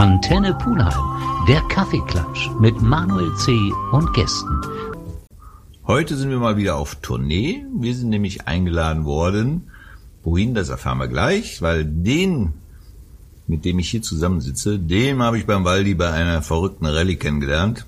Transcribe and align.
Antenne 0.00 0.54
Pulheim, 0.54 1.44
der 1.46 1.60
Kaffeeklatsch 1.68 2.48
mit 2.58 2.80
Manuel 2.80 3.36
C. 3.36 3.52
und 3.92 4.14
Gästen. 4.14 4.58
Heute 5.86 6.16
sind 6.16 6.30
wir 6.30 6.38
mal 6.38 6.56
wieder 6.56 6.76
auf 6.76 6.94
Tournee. 7.02 7.66
Wir 7.78 7.94
sind 7.94 8.08
nämlich 8.08 8.48
eingeladen 8.48 9.04
worden. 9.04 9.70
Wohin, 10.22 10.54
das 10.54 10.70
erfahren 10.70 10.96
wir 10.96 11.08
gleich, 11.08 11.60
weil 11.60 11.84
den, 11.84 12.54
mit 13.46 13.66
dem 13.66 13.78
ich 13.78 13.90
hier 13.90 14.00
zusammensitze, 14.00 14.78
den 14.78 15.22
habe 15.22 15.36
ich 15.36 15.44
beim 15.44 15.66
Waldi 15.66 15.92
bei 15.92 16.10
einer 16.10 16.40
verrückten 16.40 16.86
Rallye 16.86 17.16
kennengelernt. 17.16 17.84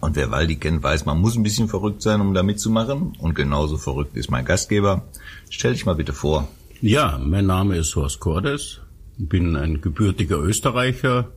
Und 0.00 0.16
wer 0.16 0.32
Waldi 0.32 0.56
kennt, 0.56 0.82
weiß, 0.82 1.06
man 1.06 1.20
muss 1.20 1.36
ein 1.36 1.44
bisschen 1.44 1.68
verrückt 1.68 2.02
sein, 2.02 2.20
um 2.20 2.34
da 2.34 2.42
mitzumachen. 2.42 3.12
Und 3.20 3.36
genauso 3.36 3.78
verrückt 3.78 4.16
ist 4.16 4.32
mein 4.32 4.44
Gastgeber. 4.44 5.04
Stell 5.50 5.74
dich 5.74 5.86
mal 5.86 5.94
bitte 5.94 6.14
vor. 6.14 6.48
Ja, 6.80 7.20
mein 7.22 7.46
Name 7.46 7.76
ist 7.76 7.94
Horst 7.94 8.18
Cordes, 8.18 8.80
bin 9.18 9.56
ein 9.56 9.80
gebürtiger 9.80 10.38
Österreicher 10.38 11.30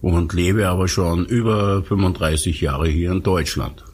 und 0.00 0.32
lebe 0.32 0.68
aber 0.68 0.88
schon 0.88 1.24
über 1.26 1.82
35 1.82 2.60
Jahre 2.60 2.88
hier 2.88 3.12
in 3.12 3.22
Deutschland. 3.22 3.84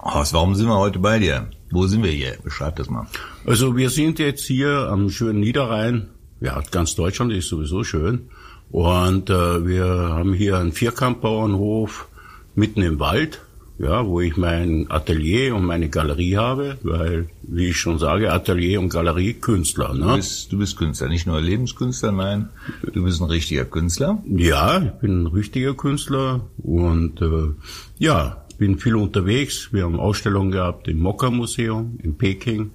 Horst, 0.00 0.32
warum 0.32 0.54
sind 0.54 0.66
wir 0.66 0.78
heute 0.78 0.98
bei 0.98 1.18
dir? 1.18 1.50
Wo 1.70 1.86
sind 1.86 2.02
wir 2.02 2.10
hier? 2.10 2.38
Beschreib 2.42 2.76
das 2.76 2.88
mal. 2.88 3.06
Also 3.44 3.76
wir 3.76 3.90
sind 3.90 4.18
jetzt 4.18 4.46
hier 4.46 4.88
am 4.90 5.10
schönen 5.10 5.40
Niederrhein. 5.40 6.08
Ja, 6.40 6.62
ganz 6.70 6.94
Deutschland 6.94 7.32
ist 7.32 7.48
sowieso 7.48 7.84
schön. 7.84 8.30
Und 8.70 9.28
äh, 9.30 9.66
wir 9.66 9.86
haben 9.86 10.32
hier 10.32 10.58
einen 10.58 10.72
Vierkampfbauernhof 10.72 12.08
mitten 12.54 12.82
im 12.82 13.00
Wald 13.00 13.40
ja, 13.78 14.04
wo 14.06 14.20
ich 14.20 14.36
mein 14.36 14.90
Atelier 14.90 15.54
und 15.54 15.64
meine 15.64 15.88
Galerie 15.88 16.36
habe, 16.36 16.78
weil, 16.82 17.28
wie 17.42 17.68
ich 17.68 17.76
schon 17.76 17.98
sage, 17.98 18.32
Atelier 18.32 18.80
und 18.80 18.88
Galerie 18.88 19.34
Künstler. 19.34 19.94
Ne? 19.94 20.06
Du, 20.06 20.16
bist, 20.16 20.52
du 20.52 20.58
bist 20.58 20.76
Künstler, 20.76 21.08
nicht 21.08 21.26
nur 21.26 21.40
Lebenskünstler, 21.40 22.10
nein, 22.10 22.48
du 22.92 23.04
bist 23.04 23.20
ein 23.20 23.28
richtiger 23.28 23.64
Künstler. 23.64 24.22
Ja, 24.26 24.82
ich 24.82 24.90
bin 25.00 25.22
ein 25.22 25.26
richtiger 25.28 25.74
Künstler 25.74 26.40
und 26.58 27.22
äh, 27.22 27.50
ja, 27.98 28.44
bin 28.58 28.78
viel 28.78 28.96
unterwegs. 28.96 29.72
Wir 29.72 29.84
haben 29.84 30.00
Ausstellungen 30.00 30.50
gehabt 30.50 30.88
im 30.88 30.98
Mokka 30.98 31.30
Museum 31.30 31.98
in 32.02 32.18
Peking, 32.18 32.72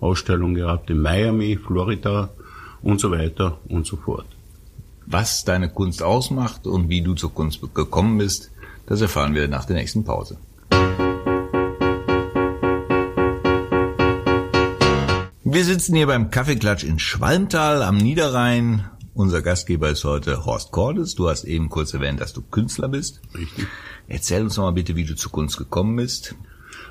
Ausstellungen 0.00 0.54
gehabt 0.54 0.88
in 0.88 1.00
Miami, 1.00 1.58
Florida 1.58 2.30
und 2.82 2.98
so 2.98 3.10
weiter 3.10 3.58
und 3.68 3.86
so 3.86 3.96
fort. 3.96 4.26
Was 5.04 5.44
deine 5.44 5.68
Kunst 5.68 6.02
ausmacht 6.02 6.66
und 6.66 6.88
wie 6.88 7.02
du 7.02 7.14
zur 7.14 7.32
Kunst 7.32 7.60
gekommen 7.74 8.18
bist, 8.18 8.50
das 8.86 9.00
erfahren 9.00 9.34
wir 9.34 9.48
nach 9.48 9.64
der 9.64 9.76
nächsten 9.76 10.04
Pause. 10.04 10.38
Wir 15.48 15.64
sitzen 15.64 15.94
hier 15.94 16.06
beim 16.06 16.30
Kaffeeklatsch 16.30 16.84
in 16.84 16.98
Schwalmtal 16.98 17.82
am 17.82 17.96
Niederrhein. 17.96 18.84
Unser 19.14 19.42
Gastgeber 19.42 19.88
ist 19.90 20.04
heute 20.04 20.44
Horst 20.44 20.72
Cordes. 20.72 21.14
Du 21.14 21.28
hast 21.28 21.44
eben 21.44 21.68
kurz 21.68 21.94
erwähnt, 21.94 22.20
dass 22.20 22.32
du 22.32 22.42
Künstler 22.42 22.88
bist. 22.88 23.22
Richtig. 23.34 23.66
Erzähl 24.08 24.42
uns 24.42 24.56
noch 24.56 24.64
mal 24.64 24.72
bitte, 24.72 24.96
wie 24.96 25.04
du 25.04 25.14
zur 25.14 25.32
Kunst 25.32 25.56
gekommen 25.56 25.96
bist. 25.96 26.34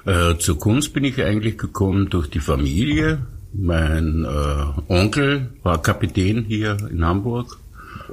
Äh, 0.06 0.38
zur 0.38 0.58
Kunst 0.58 0.94
bin 0.94 1.04
ich 1.04 1.22
eigentlich 1.22 1.58
gekommen 1.58 2.09
durch 2.09 2.30
die 2.30 2.40
Familie. 2.40 3.28
Mein 3.54 4.26
äh, 4.26 4.92
Onkel 4.92 5.54
war 5.64 5.82
Kapitän 5.82 6.46
hier 6.46 6.78
in 6.90 7.06
Hamburg 7.06 7.59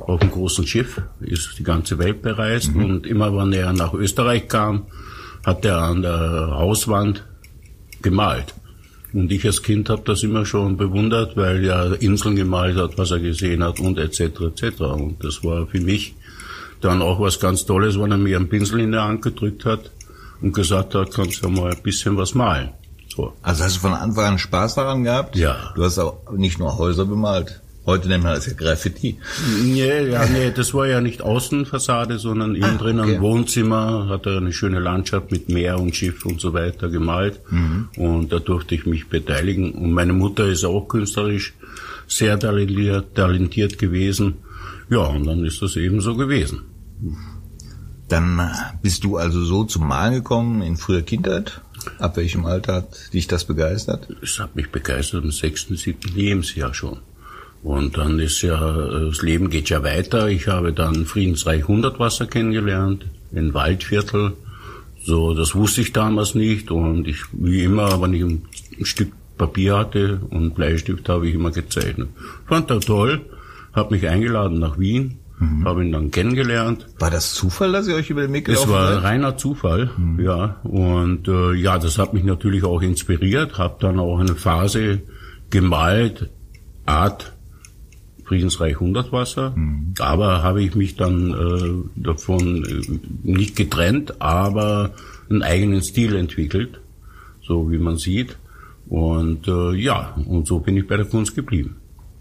auf 0.01 0.21
einem 0.21 0.31
großen 0.31 0.67
Schiff, 0.67 1.01
ist 1.21 1.59
die 1.59 1.65
ganze 1.65 1.99
Welt 1.99 2.23
bereist 2.23 2.75
mhm. 2.75 2.85
und 2.85 3.07
immer 3.07 3.37
wenn 3.37 3.53
er 3.53 3.73
nach 3.73 3.95
Österreich 3.95 4.49
kam, 4.49 4.87
hat 5.45 5.65
er 5.65 5.79
an 5.79 6.03
der 6.03 6.51
Hauswand 6.53 7.25
gemalt. 8.01 8.55
Und 9.13 9.31
ich 9.31 9.45
als 9.45 9.63
Kind 9.63 9.91
habe 9.91 10.03
das 10.05 10.23
immer 10.23 10.47
schon 10.47 10.77
bewundert, 10.77 11.37
weil 11.37 11.65
er 11.65 12.01
Inseln 12.01 12.37
gemalt 12.37 12.77
hat, 12.77 12.97
was 12.97 13.11
er 13.11 13.21
gesehen 13.21 13.63
hat 13.63 13.79
und 13.79 13.99
etc. 13.99 14.21
etc. 14.21 14.81
Und 14.81 15.23
das 15.23 15.45
war 15.45 15.67
für 15.67 15.81
mich 15.81 16.15
dann 16.81 17.03
auch 17.03 17.21
was 17.21 17.39
ganz 17.39 17.65
Tolles, 17.65 17.99
wenn 17.99 18.11
er 18.11 18.19
mir 18.19 18.37
einen 18.37 18.49
Pinsel 18.49 18.81
in 18.81 18.93
der 18.93 19.05
Hand 19.05 19.23
gedrückt 19.23 19.65
hat 19.65 19.91
und 20.41 20.53
gesagt 20.53 20.95
hat, 20.95 21.13
kannst 21.13 21.45
du 21.45 21.49
mal 21.49 21.73
ein 21.73 21.83
bisschen 21.83 22.17
was 22.17 22.35
malen. 22.35 22.71
So. 23.09 23.35
Also 23.43 23.65
hast 23.65 23.77
du 23.77 23.81
von 23.81 23.93
Anfang 23.93 24.25
an 24.25 24.39
Spaß 24.39 24.75
daran 24.75 25.05
gehabt? 25.05 25.37
Ja. 25.37 25.73
Du 25.77 25.85
hast 25.85 25.99
auch 25.99 26.31
nicht 26.33 26.59
nur 26.59 26.79
Häuser 26.79 27.05
bemalt. 27.05 27.62
Heute 27.85 28.07
nennt 28.07 28.23
man 28.23 28.35
das 28.35 28.47
ja 28.47 28.53
Graffiti. 28.53 29.19
Nee, 29.65 30.09
ja, 30.09 30.25
nee, 30.27 30.53
das 30.55 30.73
war 30.73 30.87
ja 30.87 31.01
nicht 31.01 31.21
Außenfassade, 31.21 32.19
sondern 32.19 32.55
innen 32.55 32.77
ah, 32.77 32.79
drin 32.79 33.01
okay. 33.01 33.17
am 33.17 33.23
Wohnzimmer 33.23 34.09
hat 34.09 34.27
er 34.27 34.37
eine 34.37 34.53
schöne 34.53 34.79
Landschaft 34.79 35.33
mit 35.33 35.49
Meer 35.49 35.81
und 35.81 35.97
Schiff 35.97 36.25
und 36.25 36.41
so 36.41 36.53
weiter 36.53 36.89
gemalt. 36.91 37.41
Mhm. 37.51 37.89
Und 37.97 38.33
da 38.33 38.39
durfte 38.39 38.77
ich 38.77 38.87
mich 38.87 39.09
beteiligen. 39.09 39.73
Und 39.73 39.93
meine 39.93 40.13
Mutter 40.13 40.47
ist 40.47 40.65
auch 40.65 40.87
künstlerisch 40.87 41.55
sehr 42.07 42.39
talentiert, 42.39 43.17
talentiert 43.17 43.79
gewesen. 43.79 44.35
Ja, 44.89 45.07
und 45.07 45.27
dann 45.27 45.45
ist 45.45 45.61
das 45.61 45.75
eben 45.75 46.01
so 46.01 46.15
gewesen. 46.15 46.63
Dann 48.09 48.49
bist 48.81 49.03
du 49.03 49.17
also 49.17 49.43
so 49.43 49.65
zum 49.65 49.89
Malen 49.89 50.15
gekommen 50.15 50.63
in 50.63 50.77
früher 50.77 51.03
Kindheit? 51.03 51.63
Ab 51.99 52.17
welchem 52.17 52.45
Alter 52.45 52.75
hat 52.75 53.13
dich 53.13 53.27
das 53.27 53.45
begeistert? 53.45 54.07
Es 54.23 54.39
hat 54.39 54.55
mich 54.55 54.71
begeistert 54.71 55.25
im 55.25 55.33
sechsten, 55.33 55.77
siebten 55.77 56.15
Lebensjahr 56.15 56.75
schon. 56.75 56.99
Und 57.63 57.97
dann 57.97 58.19
ist 58.19 58.43
ja, 58.43 58.59
das 58.61 59.23
Leben 59.23 59.49
geht 59.49 59.69
ja 59.69 59.85
weiter. 59.85 60.29
Ich 60.29 60.49
habe 60.49 60.73
dann 60.73 61.07
Friedensreich 61.07 61.69
Hundertwasser 61.69 62.27
kennengelernt, 62.27 63.07
in 63.31 63.55
Waldviertel. 63.55 64.33
So, 65.05 65.35
das 65.35 65.55
wusste 65.55 65.81
ich 65.81 65.93
damals 65.93 66.35
nicht. 66.35 66.71
Und 66.71 67.07
ich, 67.07 67.23
wie 67.33 67.63
immer, 67.63 68.01
wenn 68.03 68.15
ich 68.15 68.23
ein, 68.23 68.43
Stück 68.83 69.13
Papier 69.39 69.79
hatte 69.79 70.21
und 70.31 70.55
Bleistift, 70.55 71.09
habe 71.09 71.29
ich 71.29 71.35
immer 71.35 71.51
gezeichnet. 71.51 72.09
Fand 72.47 72.71
er 72.71 72.81
toll, 72.81 73.21
habe 73.73 73.95
mich 73.95 74.09
eingeladen 74.09 74.59
nach 74.59 74.79
Wien, 74.79 75.19
mhm. 75.39 75.65
habe 75.65 75.85
ihn 75.85 75.93
dann 75.93 76.11
kennengelernt. 76.11 76.87
War 76.99 77.11
das 77.11 77.35
Zufall, 77.35 77.73
dass 77.73 77.87
ihr 77.87 77.95
euch 77.95 78.11
über 78.11 78.23
den 78.23 78.33
Weg 78.33 78.47
gelaufen 78.47 78.69
Es 78.69 78.75
war 78.75 78.95
seid? 78.95 79.03
reiner 79.05 79.37
Zufall, 79.37 79.91
mhm. 79.97 80.21
ja. 80.21 80.57
Und 80.65 81.29
äh, 81.29 81.55
ja, 81.55 81.79
das 81.79 81.99
hat 81.99 82.13
mich 82.13 82.25
natürlich 82.25 82.65
auch 82.65 82.83
inspiriert. 82.83 83.59
Habe 83.59 83.77
dann 83.81 84.01
auch 84.01 84.19
eine 84.19 84.35
Phase 84.35 85.03
gemalt, 85.51 86.31
Art 86.87 87.33
Friedensreich 88.33 88.81
Hundertwasser. 88.81 89.53
Mhm. 89.55 89.93
Aber 89.99 90.43
habe 90.43 90.63
ich 90.63 90.75
mich 90.75 90.97
dann 90.97 91.35
äh, 91.35 92.01
davon 92.01 92.65
äh, 92.65 92.99
nicht 93.23 93.57
getrennt, 93.57 94.23
aber 94.23 94.93
einen 95.29 95.43
eigenen 95.43 95.83
Stil 95.83 96.17
entwickelt, 96.17 96.81
so 97.43 97.71
wie 97.71 97.77
man 97.77 97.99
sieht. 97.99 98.39
Und 98.89 99.49
äh, 99.49 99.75
ja, 99.75 100.15
und 100.27 100.47
so 100.47 100.61
bin 100.61 100.79
ich 100.79 100.87
bei 100.87 100.97
der 100.97 101.05
Kunst 101.05 101.35
geblieben. 101.35 101.77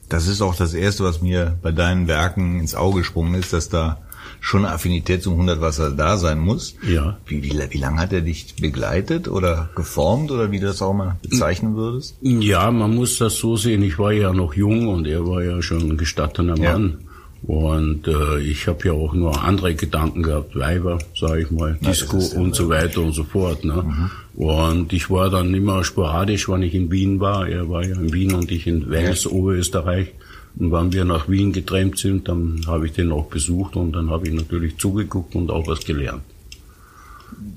Das 0.10 0.28
ist 0.28 0.42
auch 0.42 0.56
das 0.56 0.74
Erste, 0.74 1.06
was 1.06 1.22
mir 1.22 1.58
bei 1.62 1.72
deinen 1.72 2.10
Werken 2.10 2.60
ins 2.60 2.76
Auge 2.76 3.00
gesprungen 3.00 3.36
ist, 3.36 3.54
dass 3.54 3.70
da 3.70 4.02
schon 4.40 4.66
eine 4.66 4.74
Affinität 4.74 5.24
zum 5.24 5.38
Hundertwasser 5.38 5.92
da 5.92 6.18
sein 6.18 6.40
muss. 6.40 6.76
Ja. 6.88 7.18
Wie, 7.26 7.44
wie, 7.44 7.54
wie 7.70 7.78
lange 7.78 8.00
hat 8.00 8.14
er 8.14 8.22
dich 8.22 8.56
begleitet 8.60 9.28
oder 9.28 9.70
geformt 9.76 10.32
oder 10.32 10.52
wie 10.52 10.60
du 10.60 10.68
das 10.68 10.82
auch 10.82 10.94
mal 10.94 11.18
bezeichnen 11.22 11.76
würdest? 11.76 12.16
Ja, 12.22 12.72
man 12.72 12.96
muss 12.96 13.18
das 13.18 13.38
so 13.38 13.58
sehen. 13.58 13.84
Ich 13.84 14.00
war 14.00 14.12
ja 14.12 14.34
noch 14.34 14.54
jung 14.54 14.88
und 14.88 15.08
er 15.08 15.26
war 15.28 15.44
ja 15.44 15.62
schon 15.62 15.92
ein 15.92 15.98
gestattener 15.98 16.58
Mann. 16.58 16.98
Ja. 17.02 17.08
Und 17.44 18.08
äh, 18.08 18.40
ich 18.40 18.68
habe 18.68 18.88
ja 18.88 18.94
auch 18.94 19.14
nur 19.14 19.44
andere 19.44 19.74
Gedanken 19.74 20.22
gehabt, 20.22 20.56
Weiber, 20.56 21.00
sage 21.16 21.42
ich 21.42 21.52
mal, 21.52 21.78
Disco 21.82 22.20
ja, 22.20 22.40
und 22.40 22.56
so 22.56 22.70
weiter 22.70 23.02
und 23.02 23.14
so 23.14 23.24
fort. 23.24 23.66
Ne? 23.66 23.84
Mhm. 23.84 24.12
Und 24.36 24.94
ich 24.94 25.10
war 25.10 25.30
dann 25.32 25.54
immer 25.54 25.84
sporadisch, 25.84 26.48
wenn 26.50 26.62
ich 26.62 26.76
in 26.76 26.92
Wien 26.92 27.20
war. 27.20 27.48
Er 27.48 27.68
war 27.68 27.84
ja 27.84 27.96
in 27.96 28.14
Wien 28.14 28.34
und 28.36 28.52
ich 28.52 28.68
in 28.68 28.90
Wels, 28.92 29.24
ja. 29.24 29.32
Oberösterreich. 29.32 30.14
Und 30.58 30.72
wenn 30.72 30.94
wir 30.94 31.06
nach 31.06 31.30
Wien 31.30 31.54
getrennt 31.54 31.98
sind, 31.98 32.28
dann 32.28 32.62
habe 32.68 32.88
ich 32.88 32.94
den 32.94 33.12
auch 33.12 33.28
besucht 33.28 33.76
und 33.76 33.94
dann 33.94 34.10
habe 34.10 34.28
ich 34.28 34.34
natürlich 34.34 34.78
zugeguckt 34.78 35.36
und 35.36 35.50
auch 35.50 35.68
was 35.68 35.86
gelernt. 35.86 36.24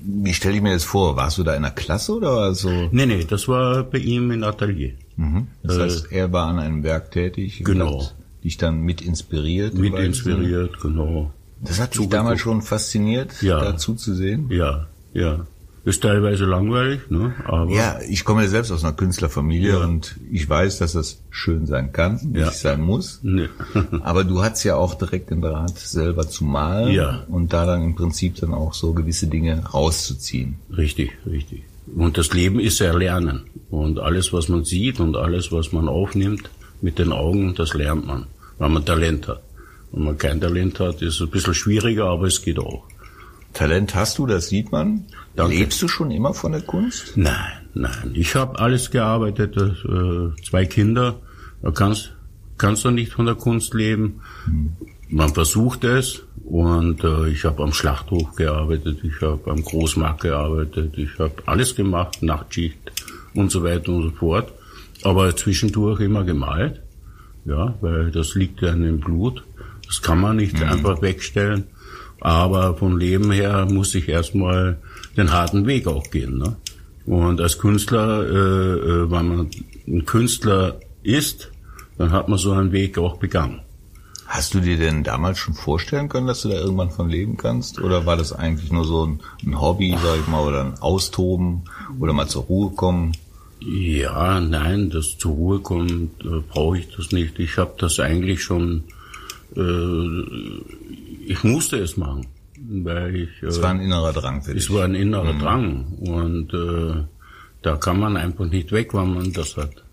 Wie 0.03 0.33
stelle 0.33 0.55
ich 0.55 0.61
mir 0.61 0.73
das 0.73 0.83
vor? 0.83 1.15
Warst 1.15 1.37
du 1.37 1.43
da 1.43 1.53
in 1.53 1.63
der 1.63 1.71
Klasse 1.71 2.13
oder 2.13 2.53
so? 2.55 2.69
Nee, 2.91 3.05
nee, 3.05 3.25
das 3.25 3.47
war 3.47 3.83
bei 3.83 3.97
ihm 3.97 4.31
im 4.31 4.43
Atelier. 4.43 4.93
Mhm. 5.17 5.47
Das 5.63 5.77
äh, 5.77 5.81
heißt, 5.81 6.11
er 6.11 6.31
war 6.31 6.47
an 6.47 6.59
einem 6.59 6.83
Werk 6.83 7.11
tätig. 7.11 7.63
Genau. 7.63 8.01
Hat 8.01 8.15
dich 8.43 8.57
dann 8.57 8.81
mit 8.81 9.01
inspiriert? 9.01 9.73
Mit 9.73 9.93
inspiriert, 9.95 10.79
genau. 10.81 11.31
Das 11.61 11.79
hat 11.79 11.97
dich 11.97 12.07
damals 12.09 12.41
schon 12.41 12.61
fasziniert, 12.61 13.41
ja. 13.41 13.59
dazu 13.59 13.95
zu 13.95 14.13
sehen? 14.13 14.47
Ja, 14.49 14.87
ja. 15.13 15.45
Ist 15.85 16.01
teilweise 16.01 16.45
langweilig, 16.45 17.11
ne? 17.11 17.35
Aber 17.45 17.71
ja, 17.71 17.99
ich 18.09 18.25
komme 18.25 18.41
ja 18.41 18.47
selbst 18.47 18.71
aus 18.71 18.83
einer 18.83 18.93
Künstlerfamilie 18.93 19.73
ja. 19.73 19.83
und 19.83 20.15
ich 20.31 20.49
weiß, 20.49 20.79
dass 20.79 20.93
das 20.93 21.21
schön 21.29 21.67
sein 21.67 21.93
kann, 21.93 22.15
nicht 22.15 22.37
ja. 22.37 22.49
sein 22.49 22.81
muss. 22.81 23.19
Nee. 23.21 23.49
Aber 24.01 24.23
du 24.23 24.41
hast 24.41 24.63
ja 24.63 24.77
auch 24.77 24.95
direkt 24.95 25.29
den 25.29 25.41
Draht, 25.41 25.77
selber 25.77 26.27
zu 26.27 26.43
malen 26.43 26.91
ja. 26.91 27.23
und 27.27 27.53
da 27.53 27.67
dann 27.67 27.83
im 27.83 27.93
Prinzip 27.93 28.35
dann 28.37 28.51
auch 28.51 28.73
so 28.73 28.93
gewisse 28.93 29.27
Dinge 29.27 29.63
rauszuziehen. 29.63 30.55
Richtig, 30.75 31.11
richtig. 31.27 31.61
Und 31.95 32.17
das 32.17 32.33
Leben 32.33 32.59
ist 32.59 32.79
ja 32.79 32.91
Lernen. 32.91 33.43
Und 33.69 33.99
alles, 33.99 34.33
was 34.33 34.49
man 34.49 34.65
sieht 34.65 34.99
und 34.99 35.15
alles, 35.15 35.51
was 35.51 35.71
man 35.71 35.87
aufnimmt 35.87 36.49
mit 36.81 36.97
den 36.97 37.11
Augen, 37.11 37.53
das 37.53 37.75
lernt 37.75 38.07
man, 38.07 38.25
wenn 38.57 38.73
man 38.73 38.85
Talent 38.85 39.27
hat. 39.27 39.43
Wenn 39.91 40.03
man 40.03 40.17
kein 40.17 40.41
Talent 40.41 40.79
hat, 40.79 41.03
ist 41.03 41.15
es 41.15 41.21
ein 41.21 41.29
bisschen 41.29 41.53
schwieriger, 41.53 42.05
aber 42.05 42.25
es 42.25 42.41
geht 42.41 42.57
auch. 42.57 42.85
Talent 43.55 43.95
hast 43.95 44.17
du, 44.17 44.27
das 44.27 44.49
sieht 44.49 44.71
man. 44.71 45.05
Danke. 45.35 45.55
Lebst 45.55 45.81
du 45.81 45.87
schon 45.87 46.11
immer 46.11 46.33
von 46.33 46.51
der 46.51 46.61
Kunst? 46.61 47.13
Nein, 47.15 47.67
nein. 47.73 48.11
Ich 48.13 48.35
habe 48.35 48.59
alles 48.59 48.91
gearbeitet, 48.91 49.57
äh, 49.57 50.41
zwei 50.43 50.65
Kinder. 50.65 51.21
Da 51.61 51.71
kannst, 51.71 52.13
kannst 52.57 52.83
du 52.83 52.91
nicht 52.91 53.13
von 53.13 53.25
der 53.25 53.35
Kunst 53.35 53.73
leben. 53.73 54.21
Hm. 54.43 54.73
man 55.09 55.33
versucht 55.33 55.83
es 55.83 56.23
und 56.43 57.03
äh, 57.03 57.29
ich 57.29 57.45
habe 57.45 57.63
am 57.63 57.73
Schlachthof 57.73 58.35
gearbeitet, 58.35 58.99
ich 59.03 59.21
habe 59.21 59.49
am 59.49 59.63
Großmarkt 59.63 60.21
gearbeitet, 60.21 60.97
ich 60.97 61.17
habe 61.17 61.33
alles 61.45 61.75
gemacht, 61.75 62.21
Nachtschicht 62.21 62.91
und 63.33 63.51
so 63.51 63.63
weiter 63.63 63.91
und 63.91 64.03
so 64.03 64.11
fort. 64.11 64.51
Aber 65.03 65.35
zwischendurch 65.35 66.01
immer 66.01 66.23
gemalt, 66.23 66.81
ja, 67.45 67.75
weil 67.81 68.11
das 68.11 68.35
liegt 68.35 68.61
ja 68.61 68.73
in 68.73 68.83
dem 68.83 68.99
Blut. 68.99 69.43
Das 69.87 70.01
kann 70.01 70.19
man 70.19 70.35
nicht 70.35 70.59
mhm. 70.59 70.69
einfach 70.69 71.01
wegstellen. 71.01 71.65
Aber 72.21 72.75
von 72.75 72.99
Leben 72.99 73.31
her 73.31 73.67
muss 73.69 73.93
ich 73.95 74.09
erstmal 74.09 74.77
den 75.17 75.31
harten 75.31 75.67
Weg 75.67 75.87
auch 75.87 76.09
gehen. 76.09 76.37
Ne? 76.37 76.55
Und 77.05 77.39
als 77.39 77.59
Künstler, 77.59 78.23
äh, 78.23 78.33
äh, 78.33 79.11
wenn 79.11 79.27
man 79.27 79.49
ein 79.87 80.05
Künstler 80.05 80.79
ist, 81.03 81.51
dann 81.97 82.11
hat 82.11 82.27
man 82.27 82.39
so 82.39 82.51
einen 82.51 82.71
Weg 82.71 82.97
auch 82.97 83.17
begangen. 83.17 83.61
Hast 84.25 84.55
du 84.55 84.59
dir 84.59 84.77
denn 84.77 85.03
damals 85.03 85.37
schon 85.37 85.53
vorstellen 85.53 86.09
können, 86.09 86.25
dass 86.27 86.41
du 86.41 86.49
da 86.49 86.55
irgendwann 86.55 86.89
von 86.89 87.09
leben 87.09 87.37
kannst? 87.37 87.79
Oder 87.79 88.07
war 88.07 88.17
das 88.17 88.33
eigentlich 88.33 88.71
nur 88.71 88.83
so 88.83 89.05
ein, 89.05 89.19
ein 89.45 89.61
Hobby, 89.61 89.95
sag 90.01 90.19
ich 90.19 90.27
mal, 90.27 90.41
oder 90.41 90.61
ein 90.61 90.79
Austoben 90.79 91.61
oder 91.99 92.11
mal 92.11 92.27
zur 92.27 92.43
Ruhe 92.43 92.71
kommen? 92.71 93.11
Ja, 93.59 94.39
nein, 94.39 94.89
das 94.89 95.17
zur 95.17 95.33
Ruhe 95.33 95.59
kommen 95.59 96.11
äh, 96.23 96.41
brauche 96.49 96.79
ich 96.79 96.93
das 96.95 97.11
nicht. 97.11 97.39
Ich 97.39 97.57
habe 97.57 97.75
das 97.77 97.99
eigentlich 97.99 98.43
schon, 98.43 98.83
äh, 99.55 100.23
ich 101.27 101.43
musste 101.43 101.77
es 101.77 101.97
machen, 101.97 102.27
weil 102.57 103.15
ich. 103.15 103.43
Äh, 103.43 103.47
es 103.47 103.61
war 103.61 103.71
ein 103.71 103.79
innerer 103.79 104.13
Drang 104.13 104.41
für 104.41 104.53
dich. 104.53 104.63
Es 104.63 104.73
war 104.73 104.85
ein 104.85 104.95
innerer 104.95 105.33
mhm. 105.33 105.39
Drang 105.39 105.85
und 105.99 106.53
äh, 106.53 107.03
da 107.61 107.77
kann 107.77 107.99
man 107.99 108.17
einfach 108.17 108.45
nicht 108.45 108.71
weg, 108.71 108.93
wenn 108.93 109.13
man 109.13 109.33
das 109.33 109.57
hat. 109.57 109.83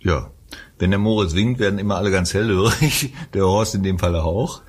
Ja, 0.00 0.30
wenn 0.78 0.90
der 0.90 0.98
Moritz 0.98 1.34
winkt, 1.34 1.58
werden 1.58 1.78
immer 1.78 1.96
alle 1.96 2.10
ganz 2.10 2.32
hellhörig. 2.34 3.12
Der 3.34 3.44
Horst 3.44 3.74
in 3.74 3.82
dem 3.82 3.98
Fall 3.98 4.14
auch. 4.14 4.62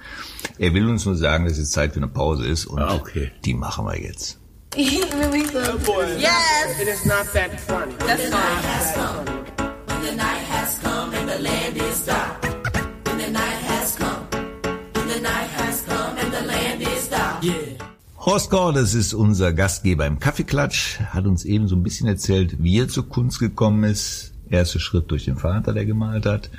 Er 0.58 0.74
will 0.74 0.88
uns 0.88 1.06
nur 1.06 1.16
sagen, 1.16 1.46
dass 1.46 1.58
jetzt 1.58 1.74
Zeit 1.74 1.94
für 1.94 1.98
eine 1.98 2.08
Pause 2.08 2.48
ist 2.48 2.66
und 2.66 2.80
ah, 2.80 2.96
okay. 2.96 3.32
die 3.46 3.54
machen 3.54 3.86
wir 3.86 4.00
jetzt. 4.00 4.40
really 4.76 5.44
good. 5.44 5.84
Boy. 5.86 6.06
Yes. 6.18 6.80
It 6.82 6.88
is 6.88 7.06
not 7.06 7.32
that 7.34 7.60
funny. 7.60 7.94
That's 8.00 8.24
the 8.24 8.30
night 8.30 8.64
has 8.66 8.96
come. 8.96 9.26
When 9.88 10.02
the 10.02 10.16
night 10.16 10.44
has 10.50 10.80
come 10.80 11.14
and 11.14 11.30
the 11.30 11.40
land 11.40 11.78
is 11.78 12.06
dark. 12.06 12.37
Horst 18.28 18.50
Gordes 18.50 18.94
ist 18.94 19.14
unser 19.14 19.54
Gastgeber 19.54 20.06
im 20.06 20.20
Kaffeeklatsch, 20.20 21.00
hat 21.00 21.26
uns 21.28 21.46
eben 21.46 21.70
so 21.70 21.78
ein 21.78 21.82
bisschen 21.84 22.10
erzählt, 22.10 22.62
wie 22.62 22.78
er 22.78 22.90
zur 22.90 23.08
Kunst 23.08 23.40
gekommen 23.40 23.86
ist. 23.86 24.34
Erster 24.50 24.82
Schritt 24.82 25.10
durch 25.12 25.24
den 25.24 25.38
Vater, 25.38 25.72
der 25.72 25.86
gemalt 25.86 26.26
hat. 26.26 26.50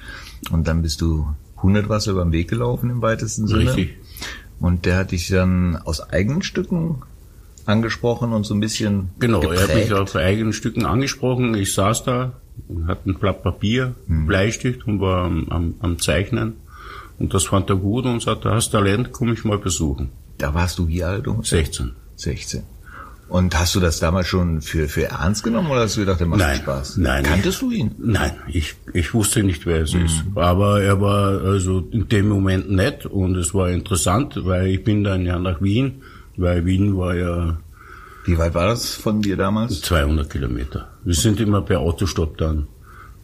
Und 0.50 0.66
dann 0.66 0.80
bist 0.80 1.02
du 1.02 1.26
100 1.58 1.90
Wasser 1.90 2.12
über 2.12 2.24
den 2.24 2.32
Weg 2.32 2.48
gelaufen 2.48 2.88
im 2.88 3.02
weitesten 3.02 3.46
Sinne. 3.46 3.66
Richtig. 3.66 3.98
Und 4.60 4.86
der 4.86 4.96
hat 4.96 5.10
dich 5.10 5.28
dann 5.28 5.76
aus 5.76 6.00
eigenen 6.00 6.40
Stücken 6.40 7.02
angesprochen 7.66 8.32
und 8.32 8.44
so 8.44 8.54
ein 8.54 8.60
bisschen 8.60 9.10
Genau, 9.18 9.40
geprägt. 9.40 9.60
er 9.60 9.68
hat 9.68 9.74
mich 9.74 9.92
auf 9.92 10.16
eigenen 10.16 10.54
Stücken 10.54 10.86
angesprochen. 10.86 11.54
Ich 11.54 11.74
saß 11.74 12.02
da 12.02 12.32
und 12.68 12.86
hatte 12.86 13.10
ein 13.10 13.14
Blatt 13.16 13.42
Papier, 13.42 13.94
hm. 14.06 14.26
Bleistift 14.26 14.86
und 14.86 15.02
war 15.02 15.26
am, 15.26 15.46
am, 15.50 15.74
am, 15.80 15.98
Zeichnen. 15.98 16.54
Und 17.18 17.34
das 17.34 17.44
fand 17.44 17.68
er 17.68 17.76
gut 17.76 18.06
und 18.06 18.22
sagte, 18.22 18.52
hast 18.52 18.70
Talent, 18.70 19.12
komm 19.12 19.34
ich 19.34 19.44
mal 19.44 19.58
besuchen. 19.58 20.08
Da 20.38 20.54
warst 20.54 20.78
du 20.78 20.88
wie 20.88 21.04
alt? 21.04 21.26
Ungefähr? 21.26 21.58
16. 21.58 21.92
16. 22.16 22.62
Und 23.28 23.58
hast 23.58 23.74
du 23.74 23.80
das 23.80 23.98
damals 24.00 24.26
schon 24.26 24.62
für, 24.62 24.88
für 24.88 25.04
ernst 25.04 25.42
genommen 25.42 25.70
oder 25.70 25.82
hast 25.82 25.96
du 25.96 26.00
gedacht, 26.00 26.20
der 26.20 26.26
macht 26.26 26.40
nein, 26.40 26.56
Spaß? 26.56 26.96
Nein. 26.96 27.24
Kanntest 27.24 27.60
du 27.60 27.70
ihn? 27.70 27.90
Nein, 27.98 28.32
ich, 28.48 28.74
ich 28.94 29.12
wusste 29.12 29.42
nicht, 29.42 29.66
wer 29.66 29.82
es 29.82 29.92
mhm. 29.92 30.06
ist. 30.06 30.24
Aber 30.34 30.80
er 30.80 31.00
war 31.02 31.42
also 31.42 31.86
in 31.90 32.08
dem 32.08 32.28
Moment 32.28 32.70
nett 32.70 33.04
und 33.04 33.36
es 33.36 33.52
war 33.52 33.68
interessant, 33.68 34.38
weil 34.44 34.68
ich 34.68 34.82
bin 34.82 35.04
dann 35.04 35.26
ja 35.26 35.38
nach 35.38 35.60
Wien 35.60 36.00
weil 36.38 36.64
Wien 36.64 36.96
war 36.96 37.14
ja... 37.14 37.58
Wie 38.24 38.38
weit 38.38 38.54
war 38.54 38.66
das 38.66 38.94
von 38.94 39.22
dir 39.22 39.36
damals? 39.36 39.80
200 39.82 40.30
Kilometer. 40.30 40.88
Wir 41.04 41.14
sind 41.14 41.40
immer 41.40 41.62
per 41.62 41.80
Autostopp 41.80 42.38
dann 42.38 42.68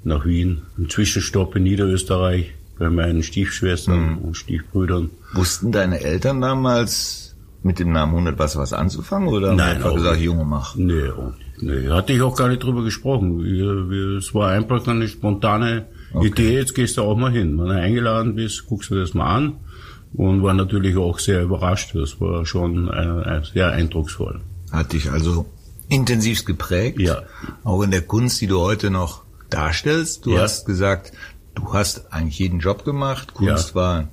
nach 0.03 0.25
Wien. 0.25 0.63
Ein 0.77 0.91
Zwischenstopp 0.91 1.57
in 1.57 1.63
Niederösterreich 1.63 2.55
bei 2.79 2.91
meinen 2.91 3.23
Stiefschwestern 3.23 4.13
mhm. 4.13 4.19
und 4.19 4.37
Stiefbrüdern. 4.37 5.11
Wussten 5.33 5.73
deine 5.73 6.01
Eltern 6.01 6.41
damals 6.41 7.37
mit 7.63 7.79
dem 7.79 7.93
Namen 7.93 8.13
100 8.13 8.39
was 8.39 8.57
was 8.57 8.73
anzufangen 8.73 9.29
oder 9.29 9.55
Nein, 9.55 9.77
einfach 9.77 9.95
gesagt, 9.95 10.21
Junge, 10.21 10.45
mach? 10.45 10.77
Nee, 10.77 11.11
nee, 11.61 11.89
hatte 11.89 12.13
ich 12.13 12.23
auch 12.23 12.37
gar 12.37 12.49
nicht 12.49 12.63
drüber 12.63 12.85
gesprochen. 12.85 13.45
Es 14.19 14.35
war 14.35 14.51
einfach 14.51 14.87
eine 14.87 15.09
spontane 15.09 15.87
okay. 16.13 16.27
Idee, 16.27 16.55
jetzt 16.59 16.75
gehst 16.75 16.99
du 16.99 17.03
auch 17.03 17.17
mal 17.17 17.33
hin. 17.33 17.59
Wenn 17.59 17.69
du 17.69 17.81
eingeladen 17.81 18.35
bist, 18.35 18.67
guckst 18.67 18.91
du 18.91 18.97
das 18.97 19.15
mal 19.15 19.35
an 19.35 19.55
und 20.13 20.43
war 20.43 20.55
natürlich 20.55 20.97
auch 20.97 21.19
sehr 21.19 21.43
überrascht. 21.43 21.95
Das 21.95 22.21
war 22.21 22.45
schon 22.45 22.89
äh, 22.89 23.43
sehr 23.53 23.73
eindrucksvoll. 23.73 24.41
Hat 24.71 24.93
dich 24.93 25.11
also 25.11 25.47
intensiv 25.89 26.45
geprägt. 26.45 27.01
Ja. 27.01 27.23
Auch 27.63 27.83
in 27.83 27.91
der 27.91 28.03
Kunst, 28.03 28.41
die 28.41 28.47
du 28.47 28.61
heute 28.61 28.91
noch 28.91 29.23
darstellst. 29.51 30.27
Du 30.27 30.35
ja. 30.35 30.43
hast 30.43 30.67
gesagt, 30.67 31.13
du 31.55 31.73
hast 31.73 32.13
eigentlich 32.13 32.39
jeden 32.39 32.61
Job 32.61 32.85
gemacht. 32.85 33.35
Kunst 33.35 33.71
ja. 33.71 33.75
war 33.75 34.09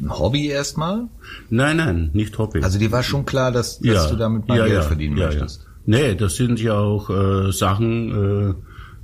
ein 0.00 0.10
Hobby 0.18 0.48
erstmal? 0.48 1.08
Nein, 1.50 1.76
nein, 1.76 2.10
nicht 2.12 2.36
Hobby. 2.38 2.62
Also 2.62 2.78
dir 2.78 2.92
war 2.92 3.02
schon 3.02 3.24
klar, 3.24 3.52
dass, 3.52 3.78
dass 3.78 3.86
ja. 3.86 4.06
du 4.08 4.16
damit 4.16 4.48
mal 4.48 4.68
Geld 4.68 4.84
verdienen 4.84 5.16
möchtest. 5.16 5.66
Nee, 5.86 6.14
das 6.14 6.36
sind 6.36 6.60
ja 6.60 6.78
auch 6.78 7.08
äh, 7.08 7.50
Sachen, 7.50 8.56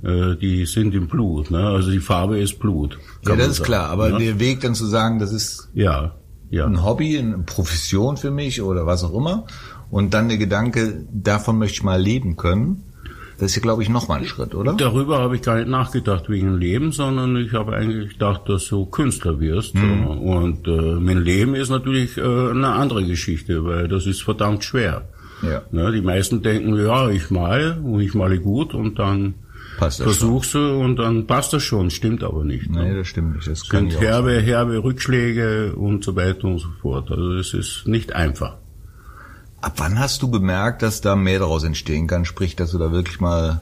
äh, 0.03 0.07
äh, 0.07 0.37
die 0.37 0.65
sind 0.65 0.93
im 0.93 1.07
Blut. 1.07 1.49
Ne? 1.49 1.65
Also 1.65 1.89
die 1.89 1.99
Farbe 1.99 2.39
ist 2.39 2.59
Blut. 2.59 2.99
Ja, 3.25 3.35
das 3.35 3.47
ist 3.47 3.57
sagen, 3.57 3.65
klar. 3.65 3.89
Aber 3.89 4.09
ne? 4.11 4.19
der 4.19 4.39
Weg 4.39 4.61
dann 4.61 4.75
zu 4.75 4.85
sagen, 4.85 5.17
das 5.19 5.33
ist 5.33 5.69
ja, 5.73 6.13
ja. 6.51 6.65
ein 6.65 6.83
Hobby, 6.83 7.17
eine 7.17 7.39
Profession 7.39 8.17
für 8.17 8.29
mich 8.29 8.61
oder 8.61 8.85
was 8.85 9.03
auch 9.03 9.15
immer. 9.15 9.47
Und 9.89 10.13
dann 10.13 10.29
der 10.29 10.37
Gedanke, 10.37 11.05
davon 11.11 11.57
möchte 11.57 11.77
ich 11.77 11.83
mal 11.83 12.01
leben 12.01 12.37
können. 12.37 12.83
Das 13.37 13.51
ist 13.51 13.55
ja, 13.57 13.61
glaube 13.61 13.83
ich, 13.83 13.89
nochmal 13.89 14.19
ein 14.19 14.25
Schritt, 14.25 14.55
oder? 14.55 14.73
Darüber 14.73 15.19
habe 15.19 15.35
ich 15.35 15.41
gar 15.41 15.57
nicht 15.57 15.67
nachgedacht 15.67 16.29
wegen 16.29 16.57
Leben, 16.57 16.91
sondern 16.91 17.35
ich 17.35 17.53
habe 17.53 17.75
eigentlich 17.75 18.13
gedacht, 18.13 18.43
dass 18.47 18.67
du 18.67 18.85
Künstler 18.85 19.39
wirst. 19.39 19.75
Mhm. 19.75 20.07
Und 20.07 20.67
äh, 20.67 20.71
mein 20.71 21.21
Leben 21.21 21.55
ist 21.55 21.69
natürlich 21.69 22.17
äh, 22.17 22.21
eine 22.21 22.69
andere 22.69 23.03
Geschichte, 23.05 23.65
weil 23.65 23.87
das 23.87 24.05
ist 24.05 24.23
verdammt 24.23 24.63
schwer. 24.63 25.07
Ja. 25.41 25.63
Ne, 25.71 25.91
die 25.91 26.01
meisten 26.01 26.41
denken, 26.41 26.77
ja, 26.77 27.09
ich 27.09 27.29
male 27.29 27.79
und 27.81 27.99
ich 27.99 28.13
male 28.13 28.39
gut 28.39 28.73
und 28.73 28.99
dann 28.99 29.35
passt 29.77 29.99
das 29.99 30.05
versuchst 30.05 30.51
schon. 30.51 30.61
du 30.61 30.83
und 30.83 30.95
dann 30.97 31.27
passt 31.27 31.53
das 31.53 31.63
schon, 31.63 31.89
stimmt 31.89 32.23
aber 32.23 32.43
nicht. 32.43 32.69
Ne? 32.69 32.83
Nee, 32.83 32.95
das 32.95 33.07
stimmt 33.07 33.35
nicht. 33.35 33.47
Das 33.47 33.61
sind 33.61 33.99
herbe, 33.99 34.39
herbe 34.39 34.83
Rückschläge 34.83 35.75
und 35.75 36.03
so 36.03 36.15
weiter 36.15 36.45
und 36.45 36.59
so 36.59 36.69
fort. 36.81 37.11
Also 37.11 37.33
es 37.33 37.53
ist 37.53 37.87
nicht 37.87 38.13
einfach. 38.13 38.57
Ab 39.65 39.73
wann 39.77 39.97
hast 39.97 40.21
du 40.21 40.29
bemerkt, 40.29 40.83
dass 40.83 41.01
da 41.01 41.15
mehr 41.15 41.39
daraus 41.39 41.63
entstehen 41.63 42.05
kann, 42.05 42.23
sprich, 42.23 42.55
dass 42.55 42.69
du 42.69 42.77
da 42.77 42.91
wirklich 42.91 43.19
mal 43.19 43.61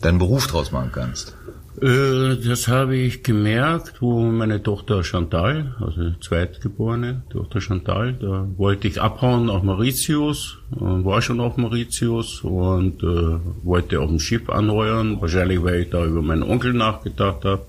deinen 0.00 0.18
Beruf 0.18 0.48
draus 0.48 0.72
machen 0.72 0.90
kannst? 0.92 1.36
Äh, 1.80 2.34
das 2.44 2.66
habe 2.66 2.96
ich 2.96 3.22
gemerkt, 3.22 4.02
wo 4.02 4.20
meine 4.32 4.60
Tochter 4.60 5.04
Chantal, 5.04 5.76
also 5.78 6.10
zweitgeborene 6.20 7.22
Tochter 7.30 7.60
Chantal, 7.60 8.14
da 8.14 8.48
wollte 8.56 8.88
ich 8.88 9.00
abhauen 9.00 9.46
nach 9.46 9.62
Mauritius, 9.62 10.58
war 10.70 11.22
schon 11.22 11.38
auf 11.38 11.56
Mauritius 11.56 12.40
und 12.40 13.04
äh, 13.04 13.38
wollte 13.62 14.00
auf 14.00 14.08
dem 14.08 14.18
Schiff 14.18 14.50
anheuern, 14.50 15.20
wahrscheinlich 15.20 15.62
weil 15.62 15.82
ich 15.82 15.90
da 15.90 16.04
über 16.04 16.20
meinen 16.20 16.42
Onkel 16.42 16.72
nachgedacht 16.72 17.44
habe. 17.44 17.64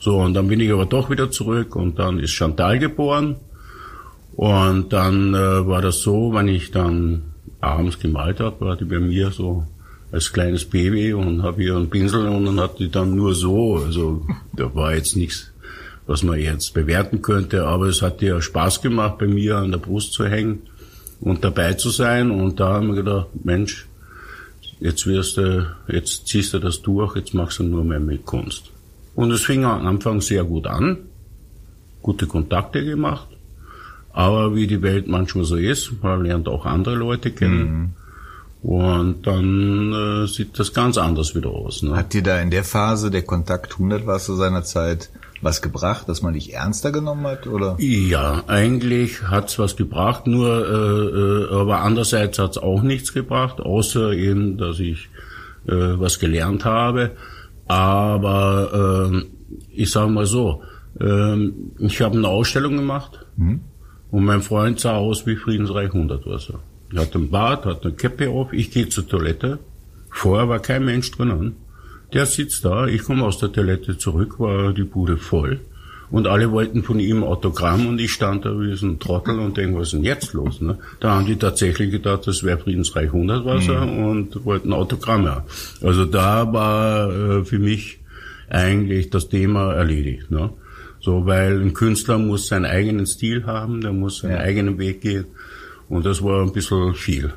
So, 0.00 0.18
und 0.18 0.34
dann 0.34 0.48
bin 0.48 0.58
ich 0.58 0.72
aber 0.72 0.86
doch 0.86 1.10
wieder 1.10 1.30
zurück 1.30 1.76
und 1.76 2.00
dann 2.00 2.18
ist 2.18 2.32
Chantal 2.32 2.80
geboren. 2.80 3.36
Und 4.38 4.92
dann 4.92 5.34
äh, 5.34 5.66
war 5.66 5.82
das 5.82 5.98
so, 6.02 6.32
wenn 6.32 6.46
ich 6.46 6.70
dann 6.70 7.22
abends 7.60 7.98
gemalt 7.98 8.38
habe, 8.38 8.64
war 8.64 8.76
die 8.76 8.84
bei 8.84 9.00
mir 9.00 9.32
so 9.32 9.66
als 10.12 10.32
kleines 10.32 10.64
Baby 10.64 11.12
und 11.12 11.42
habe 11.42 11.60
hier 11.60 11.74
einen 11.74 11.90
Pinsel 11.90 12.28
und 12.28 12.44
dann 12.44 12.60
hat 12.60 12.78
die 12.78 12.88
dann 12.88 13.16
nur 13.16 13.34
so, 13.34 13.78
also 13.84 14.24
da 14.52 14.72
war 14.76 14.94
jetzt 14.94 15.16
nichts, 15.16 15.50
was 16.06 16.22
man 16.22 16.38
jetzt 16.38 16.72
bewerten 16.72 17.20
könnte, 17.20 17.66
aber 17.66 17.86
es 17.86 18.00
hat 18.00 18.22
ihr 18.22 18.40
Spaß 18.40 18.80
gemacht, 18.80 19.18
bei 19.18 19.26
mir 19.26 19.56
an 19.56 19.72
der 19.72 19.78
Brust 19.78 20.12
zu 20.12 20.24
hängen 20.24 20.60
und 21.20 21.42
dabei 21.42 21.72
zu 21.72 21.90
sein 21.90 22.30
und 22.30 22.60
da 22.60 22.74
haben 22.74 22.86
wir 22.86 23.02
gedacht, 23.02 23.26
Mensch, 23.42 23.88
jetzt 24.78 25.04
wirst 25.08 25.38
du, 25.38 25.66
jetzt 25.88 26.28
ziehst 26.28 26.54
du 26.54 26.60
das 26.60 26.80
durch, 26.80 27.16
jetzt 27.16 27.34
machst 27.34 27.58
du 27.58 27.64
nur 27.64 27.82
mehr 27.82 27.98
mit 27.98 28.24
Kunst. 28.24 28.70
Und 29.16 29.32
es 29.32 29.42
fing 29.42 29.64
am 29.64 29.84
Anfang 29.84 30.20
sehr 30.20 30.44
gut 30.44 30.68
an, 30.68 30.98
gute 32.02 32.28
Kontakte 32.28 32.84
gemacht, 32.84 33.26
aber 34.18 34.56
wie 34.56 34.66
die 34.66 34.82
Welt 34.82 35.06
manchmal 35.06 35.44
so 35.44 35.54
ist, 35.54 35.92
man 36.02 36.24
lernt 36.24 36.48
auch 36.48 36.66
andere 36.66 36.96
Leute 36.96 37.30
kennen. 37.30 37.94
Mhm. 38.64 38.68
Und 38.68 39.28
dann 39.28 39.92
äh, 39.92 40.26
sieht 40.26 40.58
das 40.58 40.74
ganz 40.74 40.98
anders 40.98 41.36
wieder 41.36 41.50
aus. 41.50 41.84
Ne? 41.84 41.94
Hat 41.94 42.12
dir 42.12 42.24
da 42.24 42.40
in 42.40 42.50
der 42.50 42.64
Phase 42.64 43.12
der 43.12 43.22
Kontakt 43.22 43.74
100 43.74 44.08
was 44.08 44.24
zu 44.24 44.34
seiner 44.34 44.64
Zeit 44.64 45.10
was 45.40 45.62
gebracht, 45.62 46.08
dass 46.08 46.20
man 46.20 46.34
dich 46.34 46.52
ernster 46.52 46.90
genommen 46.90 47.28
hat, 47.28 47.46
oder? 47.46 47.76
Ja, 47.78 48.42
eigentlich 48.48 49.22
hat's 49.22 49.56
was 49.60 49.76
gebracht, 49.76 50.26
nur 50.26 50.66
äh, 50.66 51.54
äh, 51.54 51.60
aber 51.60 51.82
andererseits 51.82 52.40
hat's 52.40 52.58
auch 52.58 52.82
nichts 52.82 53.12
gebracht, 53.12 53.60
außer 53.60 54.14
eben, 54.14 54.58
dass 54.58 54.80
ich 54.80 55.10
äh, 55.68 55.74
was 55.74 56.18
gelernt 56.18 56.64
habe. 56.64 57.12
Aber 57.68 59.12
äh, 59.12 59.22
ich 59.70 59.92
sage 59.92 60.10
mal 60.10 60.26
so, 60.26 60.64
Ähm, 61.00 61.70
ich 61.78 62.00
habe 62.00 62.16
eine 62.16 62.26
Ausstellung 62.26 62.76
gemacht 62.76 63.24
Mhm. 63.36 63.60
Und 64.10 64.24
mein 64.24 64.42
Freund 64.42 64.80
sah 64.80 64.96
aus 64.96 65.26
wie 65.26 65.36
Friedensreich 65.36 65.92
100 65.92 66.26
war 66.26 66.38
so. 66.38 66.54
Er 66.94 67.02
hat 67.02 67.14
einen 67.14 67.30
Bart, 67.30 67.66
hat 67.66 67.84
eine 67.84 67.94
Käppe 67.94 68.30
auf, 68.30 68.52
ich 68.52 68.70
gehe 68.70 68.88
zur 68.88 69.06
Toilette. 69.06 69.58
Vorher 70.10 70.48
war 70.48 70.58
kein 70.58 70.84
Mensch 70.84 71.10
drinnen. 71.10 71.56
Der 72.14 72.24
sitzt 72.24 72.64
da, 72.64 72.86
ich 72.86 73.02
komme 73.02 73.24
aus 73.24 73.38
der 73.38 73.52
Toilette 73.52 73.98
zurück, 73.98 74.40
war 74.40 74.72
die 74.72 74.84
Bude 74.84 75.18
voll. 75.18 75.60
Und 76.10 76.26
alle 76.26 76.50
wollten 76.52 76.82
von 76.82 77.00
ihm 77.00 77.22
Autogramm 77.22 77.86
und 77.86 78.00
ich 78.00 78.12
stand 78.12 78.46
da 78.46 78.58
wie 78.58 78.74
so 78.74 78.86
ein 78.86 78.98
Trottel 78.98 79.38
und 79.38 79.58
denke, 79.58 79.78
was 79.78 79.88
ist 79.88 79.92
denn 79.92 80.04
jetzt 80.04 80.32
los? 80.32 80.62
Ne? 80.62 80.78
Da 81.00 81.10
haben 81.10 81.26
die 81.26 81.36
tatsächlich 81.36 81.90
gedacht, 81.90 82.26
das 82.26 82.44
wäre 82.44 82.56
Friedensreich 82.56 83.08
100 83.08 83.44
Wasser 83.44 83.82
und 83.82 84.42
wollten 84.46 84.72
Autogramme 84.72 85.34
haben. 85.34 85.46
Also 85.82 86.06
da 86.06 86.50
war 86.50 87.12
äh, 87.12 87.44
für 87.44 87.58
mich 87.58 87.98
eigentlich 88.48 89.10
das 89.10 89.28
Thema 89.28 89.74
erledigt. 89.74 90.30
Ne? 90.30 90.48
So, 91.00 91.26
weil 91.26 91.60
ein 91.60 91.74
Künstler 91.74 92.18
muss 92.18 92.48
seinen 92.48 92.66
eigenen 92.66 93.06
Stil 93.06 93.46
haben, 93.46 93.80
der 93.80 93.92
muss 93.92 94.18
seinen 94.18 94.38
eigenen 94.38 94.78
Weg 94.78 95.00
gehen. 95.00 95.26
Und 95.88 96.04
das 96.04 96.22
war 96.22 96.42
ein 96.42 96.52
bisschen 96.52 96.94
viel. 96.94 97.32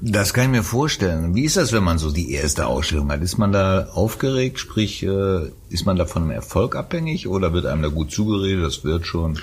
Das 0.00 0.32
kann 0.32 0.44
ich 0.44 0.50
mir 0.50 0.62
vorstellen. 0.62 1.34
Wie 1.34 1.44
ist 1.44 1.56
das, 1.56 1.72
wenn 1.72 1.82
man 1.82 1.98
so 1.98 2.12
die 2.12 2.32
erste 2.32 2.66
Ausstellung 2.66 3.10
hat? 3.10 3.20
Ist 3.20 3.36
man 3.36 3.52
da 3.52 3.88
aufgeregt, 3.92 4.60
sprich, 4.60 5.02
äh, 5.02 5.50
ist 5.70 5.86
man 5.86 5.96
da 5.96 6.06
von 6.06 6.22
einem 6.22 6.30
Erfolg 6.30 6.76
abhängig 6.76 7.26
oder 7.26 7.52
wird 7.52 7.66
einem 7.66 7.82
da 7.82 7.88
gut 7.88 8.12
zugeredet, 8.12 8.64
das 8.64 8.84
wird 8.84 9.06
schon, 9.06 9.38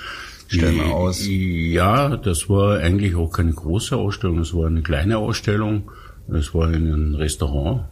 stell 0.48 0.72
mal 0.72 0.92
aus. 0.92 1.20
Ja, 1.28 2.16
das 2.16 2.50
war 2.50 2.80
eigentlich 2.80 3.16
auch 3.16 3.32
keine 3.32 3.52
große 3.52 3.98
Ausstellung, 3.98 4.40
es 4.40 4.54
war 4.54 4.68
eine 4.68 4.82
kleine 4.82 5.18
Ausstellung. 5.18 5.92
Es 6.28 6.54
war 6.54 6.74
in 6.74 6.88
einem 6.88 7.16
Restaurant. 7.16 7.86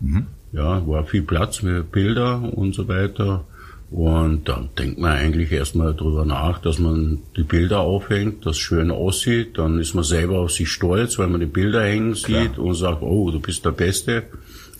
Ja, 0.53 0.87
war 0.87 1.05
viel 1.05 1.21
Platz 1.21 1.61
mit 1.61 1.91
Bilder 1.91 2.41
und 2.53 2.73
so 2.73 2.87
weiter. 2.87 3.45
Und 3.93 4.49
dann 4.49 4.69
denkt 4.75 4.97
man 4.97 5.11
eigentlich 5.11 5.51
erstmal 5.51 5.93
drüber 5.93 6.25
nach, 6.25 6.57
dass 6.57 6.79
man 6.79 7.19
die 7.37 7.43
Bilder 7.43 7.81
aufhängt, 7.81 8.43
das 8.43 8.57
schön 8.57 8.89
aussieht. 8.89 9.59
Dann 9.59 9.77
ist 9.77 9.93
man 9.93 10.03
selber 10.03 10.39
auf 10.39 10.51
sich 10.51 10.71
stolz, 10.71 11.19
weil 11.19 11.27
man 11.27 11.41
die 11.41 11.45
Bilder 11.45 11.83
hängen 11.83 12.15
sieht 12.15 12.57
und 12.57 12.73
sagt, 12.73 13.03
oh, 13.03 13.29
du 13.29 13.39
bist 13.39 13.65
der 13.65 13.71
Beste. 13.71 14.23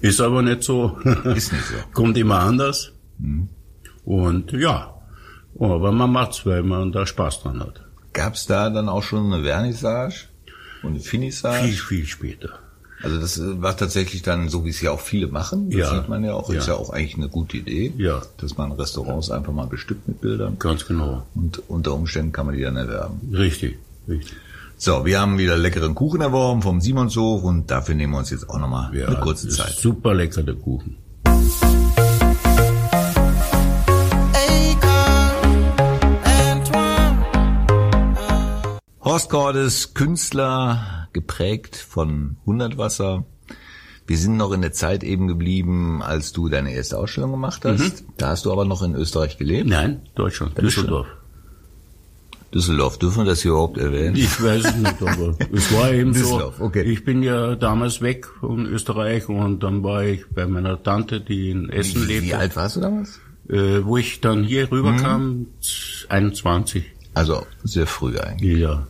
Ist 0.02 0.20
aber 0.20 0.42
nicht 0.42 0.64
so. 0.64 0.98
Ist 1.36 1.54
nicht 1.54 1.64
so. 1.64 1.76
Kommt 1.94 2.18
immer 2.18 2.40
anders. 2.40 2.92
Und 4.04 4.52
ja, 4.52 4.96
aber 5.60 5.92
man 5.92 6.12
macht's, 6.12 6.44
weil 6.48 6.64
man 6.64 6.92
da 6.92 7.06
Spaß 7.06 7.44
dran 7.44 7.60
hat. 7.60 7.86
Gab's 8.14 8.48
da 8.48 8.72
dann 8.72 8.90
auch 8.90 9.04
schon 9.04 9.32
eine 9.32 9.44
Vernissage 9.44 10.26
und 10.82 10.94
eine 10.94 11.00
Finissage? 11.02 11.68
Viel, 11.68 11.78
viel 11.78 12.06
später. 12.08 12.63
Also 13.04 13.20
das 13.20 13.38
äh, 13.38 13.62
war 13.62 13.76
tatsächlich 13.76 14.22
dann 14.22 14.48
so, 14.50 14.64
wie 14.66 14.70
es 14.70 14.80
ja 14.82 14.92
auch 14.92 15.00
viele 15.02 15.28
machen. 15.28 15.70
Das 15.70 15.80
Ja. 15.80 15.90
sieht 15.96 16.10
man 16.10 16.24
ja 16.24 16.34
auch. 16.34 16.50
Ist 16.50 16.68
Ja. 16.68 16.74
ja 16.74 16.80
auch 16.80 16.90
eigentlich 16.90 17.16
eine 17.16 17.28
gute 17.30 17.58
Idee, 17.58 17.94
Ja. 17.98 18.22
dass 18.38 18.58
man 18.58 18.72
Restaurants 18.72 19.30
einfach 19.30 19.52
mal 19.54 19.68
bestückt 19.68 20.08
mit 20.08 20.22
Bildern. 20.22 20.58
Ganz 20.58 20.86
genau. 20.86 21.24
Und 21.36 21.62
unter 21.70 21.94
Umständen 21.94 22.32
kann 22.32 22.46
man 22.46 22.56
die 22.56 22.62
dann 22.62 22.78
erwerben. 22.78 23.20
Richtig, 23.34 23.78
richtig. 24.08 24.36
So, 24.78 25.06
wir 25.06 25.20
haben 25.22 25.38
wieder 25.38 25.56
leckeren 25.58 25.96
Kuchen 25.96 26.22
erworben 26.22 26.62
vom 26.62 26.82
Simonshof 26.82 27.44
und 27.44 27.70
dafür 27.72 27.96
nehmen 27.96 28.14
wir 28.14 28.20
uns 28.20 28.32
jetzt 28.32 28.50
auch 28.50 28.58
nochmal 28.60 28.94
Ja, 28.96 29.08
eine 29.08 29.18
kurze 29.18 29.48
ist 29.48 29.58
Zeit. 29.58 29.74
Super 29.76 30.14
lecker, 30.14 30.44
der 30.44 30.56
Kuchen. 30.56 30.98
Horst 39.04 39.30
Cordes, 39.30 39.94
Künstler, 39.94 41.03
geprägt 41.14 41.76
von 41.76 42.38
Hundertwasser. 42.46 43.26
Wir 44.06 44.18
sind 44.18 44.36
noch 44.38 44.52
in 44.52 44.62
der 44.62 44.74
Zeit 44.74 45.04
eben 45.04 45.28
geblieben, 45.28 46.02
als 46.02 46.34
du 46.34 46.50
deine 46.50 46.74
erste 46.74 46.98
Ausstellung 46.98 47.32
gemacht 47.32 47.64
hast. 47.64 48.04
Da 48.18 48.30
hast 48.30 48.46
du 48.46 48.52
aber 48.52 48.66
noch 48.66 48.82
in 48.84 48.96
Österreich 48.96 49.38
gelebt. 49.38 49.70
Nein, 49.70 50.02
Deutschland, 50.16 50.58
Düsseldorf. 50.62 51.08
Düsseldorf, 52.54 53.00
dürfen 53.00 53.20
wir 53.24 53.26
das 53.32 53.42
hier 53.42 53.52
überhaupt 53.52 53.78
erwähnen? 53.80 54.16
Ich 54.16 54.42
weiß 54.44 54.66
es 54.66 54.76
nicht, 54.76 55.02
aber 55.02 55.36
es 55.52 55.74
war 55.74 55.92
eben 55.92 56.14
so. 56.14 56.20
Düsseldorf, 56.22 56.60
okay. 56.62 56.84
Ich 56.84 57.04
bin 57.04 57.24
ja 57.24 57.56
damals 57.56 58.02
weg 58.02 58.28
von 58.42 58.68
Österreich 58.68 59.28
und 59.28 59.64
dann 59.64 59.82
war 59.84 60.04
ich 60.04 60.26
bei 60.36 60.46
meiner 60.46 60.82
Tante, 60.84 61.20
die 61.20 61.50
in 61.50 61.70
Essen 61.70 62.04
Wie, 62.04 62.14
lebte, 62.14 62.28
wie 62.28 62.34
alt 62.36 62.56
warst 62.56 62.76
du 62.76 62.82
damals? 62.82 63.20
äh, 63.50 63.84
wo 63.84 63.98
ich 63.98 64.22
dann 64.22 64.44
hier 64.44 64.72
rüberkam, 64.72 65.30
Mhm. 65.32 65.48
21. 66.10 66.86
Also 67.14 67.46
sehr 67.64 67.88
früh 67.88 68.18
eigentlich. 68.18 68.60
Ja. 68.60 68.88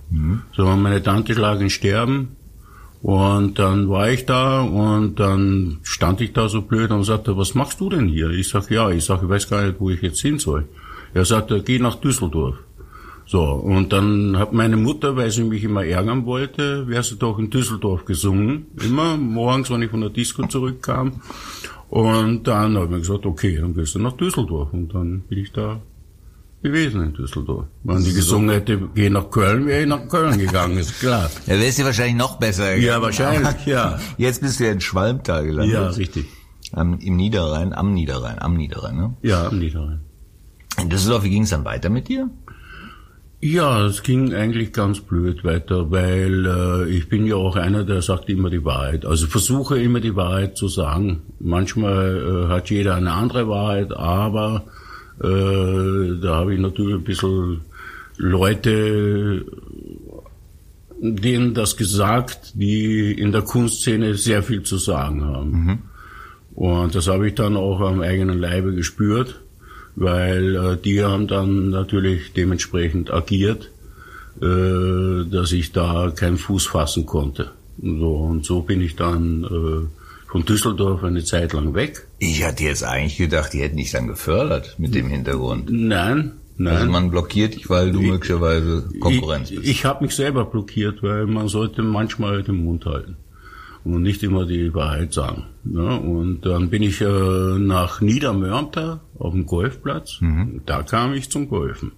So, 0.55 0.65
meine 0.75 1.03
Tante 1.03 1.33
lag 1.33 1.59
in 1.59 1.69
Sterben 1.69 2.35
und 3.01 3.59
dann 3.59 3.89
war 3.89 4.09
ich 4.09 4.25
da 4.25 4.61
und 4.61 5.19
dann 5.19 5.79
stand 5.83 6.21
ich 6.21 6.31
da 6.31 6.47
so 6.47 6.61
blöd 6.61 6.91
und 6.91 7.03
sagte, 7.03 7.35
was 7.35 7.53
machst 7.53 7.81
du 7.81 7.89
denn 7.89 8.07
hier? 8.07 8.29
Ich 8.29 8.47
sag, 8.49 8.71
ja, 8.71 8.89
ich 8.89 9.03
sag, 9.03 9.23
ich 9.23 9.29
weiß 9.29 9.49
gar 9.49 9.65
nicht, 9.65 9.79
wo 9.79 9.89
ich 9.89 10.01
jetzt 10.01 10.21
hin 10.21 10.39
soll. 10.39 10.65
Er 11.13 11.25
sagte, 11.25 11.61
geh 11.61 11.79
nach 11.79 11.95
Düsseldorf. 11.95 12.55
So, 13.25 13.41
und 13.41 13.93
dann 13.93 14.37
hat 14.37 14.53
meine 14.53 14.77
Mutter, 14.77 15.15
weil 15.15 15.31
sie 15.31 15.43
mich 15.43 15.63
immer 15.63 15.85
ärgern 15.85 16.25
wollte, 16.25 16.87
wäre 16.87 17.03
sie 17.03 17.15
doch 17.15 17.39
in 17.39 17.49
Düsseldorf 17.49 18.05
gesungen. 18.05 18.67
Immer 18.83 19.17
morgens, 19.17 19.69
wenn 19.69 19.81
ich 19.81 19.91
von 19.91 20.01
der 20.01 20.09
Disco 20.09 20.45
zurückkam. 20.47 21.21
Und 21.89 22.47
dann 22.47 22.75
habe 22.75 22.85
ich 22.85 22.91
mir 22.91 22.99
gesagt, 22.99 23.25
okay, 23.25 23.57
dann 23.59 23.75
gehst 23.75 23.95
du 23.95 23.99
nach 23.99 24.13
Düsseldorf. 24.13 24.73
Und 24.73 24.93
dann 24.93 25.21
bin 25.21 25.39
ich 25.39 25.51
da 25.51 25.79
gewesen 26.63 27.03
in 27.03 27.13
Düsseldorf. 27.13 27.65
Wenn 27.83 28.03
die 28.03 28.13
gesungen 28.13 28.49
hätte, 28.49 28.89
geh 28.95 29.09
nach 29.09 29.29
Köln, 29.29 29.67
wäre 29.67 29.81
ich 29.81 29.87
nach 29.87 30.07
Köln 30.07 30.37
gegangen, 30.39 30.77
ist 30.77 30.99
klar. 30.99 31.29
Ja, 31.45 31.59
wärst 31.59 31.79
du 31.79 31.83
wahrscheinlich 31.83 32.15
noch 32.15 32.39
besser. 32.39 32.75
Ja, 32.75 33.01
wahrscheinlich, 33.01 33.65
ja. 33.65 33.99
Jetzt 34.17 34.41
bist 34.41 34.59
du 34.59 34.65
ja 34.65 34.71
in 34.71 34.81
Schwalmtal 34.81 35.45
gelandet. 35.45 35.73
Ja, 35.73 35.87
richtig. 35.89 36.25
Am, 36.71 36.97
Im 36.99 37.17
Niederrhein, 37.17 37.73
am 37.73 37.93
Niederrhein, 37.93 38.39
am 38.39 38.55
Niederrhein, 38.55 38.95
ne? 38.95 39.13
Ja, 39.21 39.47
am 39.47 39.59
Niederrhein. 39.59 39.99
In 40.81 40.89
Düsseldorf, 40.89 41.23
wie 41.23 41.29
ging 41.29 41.43
es 41.43 41.51
dann 41.51 41.65
weiter 41.65 41.89
mit 41.89 42.07
dir? 42.07 42.29
Ja, 43.45 43.85
es 43.85 44.03
ging 44.03 44.33
eigentlich 44.33 44.71
ganz 44.71 45.01
blöd 45.01 45.43
weiter, 45.43 45.91
weil 45.91 46.45
äh, 46.45 46.89
ich 46.89 47.09
bin 47.09 47.25
ja 47.25 47.35
auch 47.35 47.57
einer, 47.57 47.83
der 47.83 48.01
sagt 48.01 48.29
immer 48.29 48.49
die 48.49 48.63
Wahrheit. 48.63 49.05
Also 49.05 49.27
versuche 49.27 49.77
immer 49.77 49.99
die 49.99 50.15
Wahrheit 50.15 50.55
zu 50.55 50.69
sagen. 50.69 51.23
Manchmal 51.41 52.45
äh, 52.47 52.53
hat 52.53 52.69
jeder 52.69 52.95
eine 52.95 53.11
andere 53.11 53.49
Wahrheit, 53.49 53.91
aber 53.91 54.63
da 55.23 56.35
habe 56.35 56.53
ich 56.53 56.59
natürlich 56.59 56.95
ein 56.95 57.03
bisschen 57.03 57.61
Leute, 58.17 59.45
denen 60.99 61.53
das 61.53 61.77
gesagt, 61.77 62.51
die 62.55 63.11
in 63.11 63.31
der 63.31 63.41
Kunstszene 63.41 64.15
sehr 64.15 64.43
viel 64.43 64.63
zu 64.63 64.77
sagen 64.77 65.23
haben. 65.23 65.83
Und 66.55 66.95
das 66.95 67.07
habe 67.07 67.27
ich 67.27 67.35
dann 67.35 67.57
auch 67.57 67.81
am 67.81 68.01
eigenen 68.01 68.39
Leibe 68.39 68.73
gespürt, 68.73 69.41
weil 69.95 70.55
äh, 70.55 70.77
die 70.77 71.03
haben 71.03 71.27
dann 71.27 71.69
natürlich 71.69 72.33
dementsprechend 72.33 73.11
agiert, 73.11 73.71
äh, 74.41 75.25
dass 75.29 75.51
ich 75.51 75.71
da 75.71 76.11
keinen 76.15 76.37
Fuß 76.37 76.67
fassen 76.67 77.05
konnte. 77.05 77.51
So, 77.81 78.15
und 78.15 78.45
so 78.45 78.61
bin 78.61 78.81
ich 78.81 78.95
dann 78.95 79.43
äh, 79.43 80.02
von 80.33 80.45
Düsseldorf 80.45 81.03
eine 81.03 81.23
Zeit 81.23 81.53
lang 81.53 81.75
weg. 81.75 82.07
Ich 82.17 82.43
hatte 82.43 82.63
jetzt 82.63 82.83
eigentlich 82.83 83.17
gedacht, 83.17 83.53
die 83.53 83.61
hätten 83.61 83.77
dich 83.77 83.91
dann 83.91 84.07
gefördert 84.07 84.77
mit 84.79 84.95
dem 84.95 85.07
Hintergrund. 85.07 85.69
Nein, 85.69 86.31
nein. 86.57 86.75
Also 86.75 86.91
man 86.91 87.11
blockiert 87.11 87.53
dich, 87.53 87.69
weil 87.69 87.91
du 87.91 88.01
möglicherweise 88.01 88.89
Konkurrenz 88.99 89.51
ich, 89.51 89.57
bist. 89.57 89.69
Ich 89.69 89.85
habe 89.85 90.03
mich 90.03 90.15
selber 90.15 90.45
blockiert, 90.45 91.03
weil 91.03 91.27
man 91.27 91.49
sollte 91.49 91.83
manchmal 91.83 92.41
den 92.41 92.63
Mund 92.63 92.83
halten 92.87 93.15
und 93.83 94.01
nicht 94.01 94.23
immer 94.23 94.47
die 94.47 94.73
Wahrheit 94.73 95.13
sagen. 95.13 95.43
Ne? 95.65 95.99
Und 95.99 96.41
dann 96.47 96.71
bin 96.71 96.81
ich 96.81 96.99
äh, 97.01 97.59
nach 97.59 98.01
Niedermörnter 98.01 99.01
auf 99.19 99.33
dem 99.33 99.45
Golfplatz. 99.45 100.19
Da 100.65 100.81
kam 100.81 101.13
ich 101.13 101.29
zum 101.29 101.47
Golfen. 101.47 101.91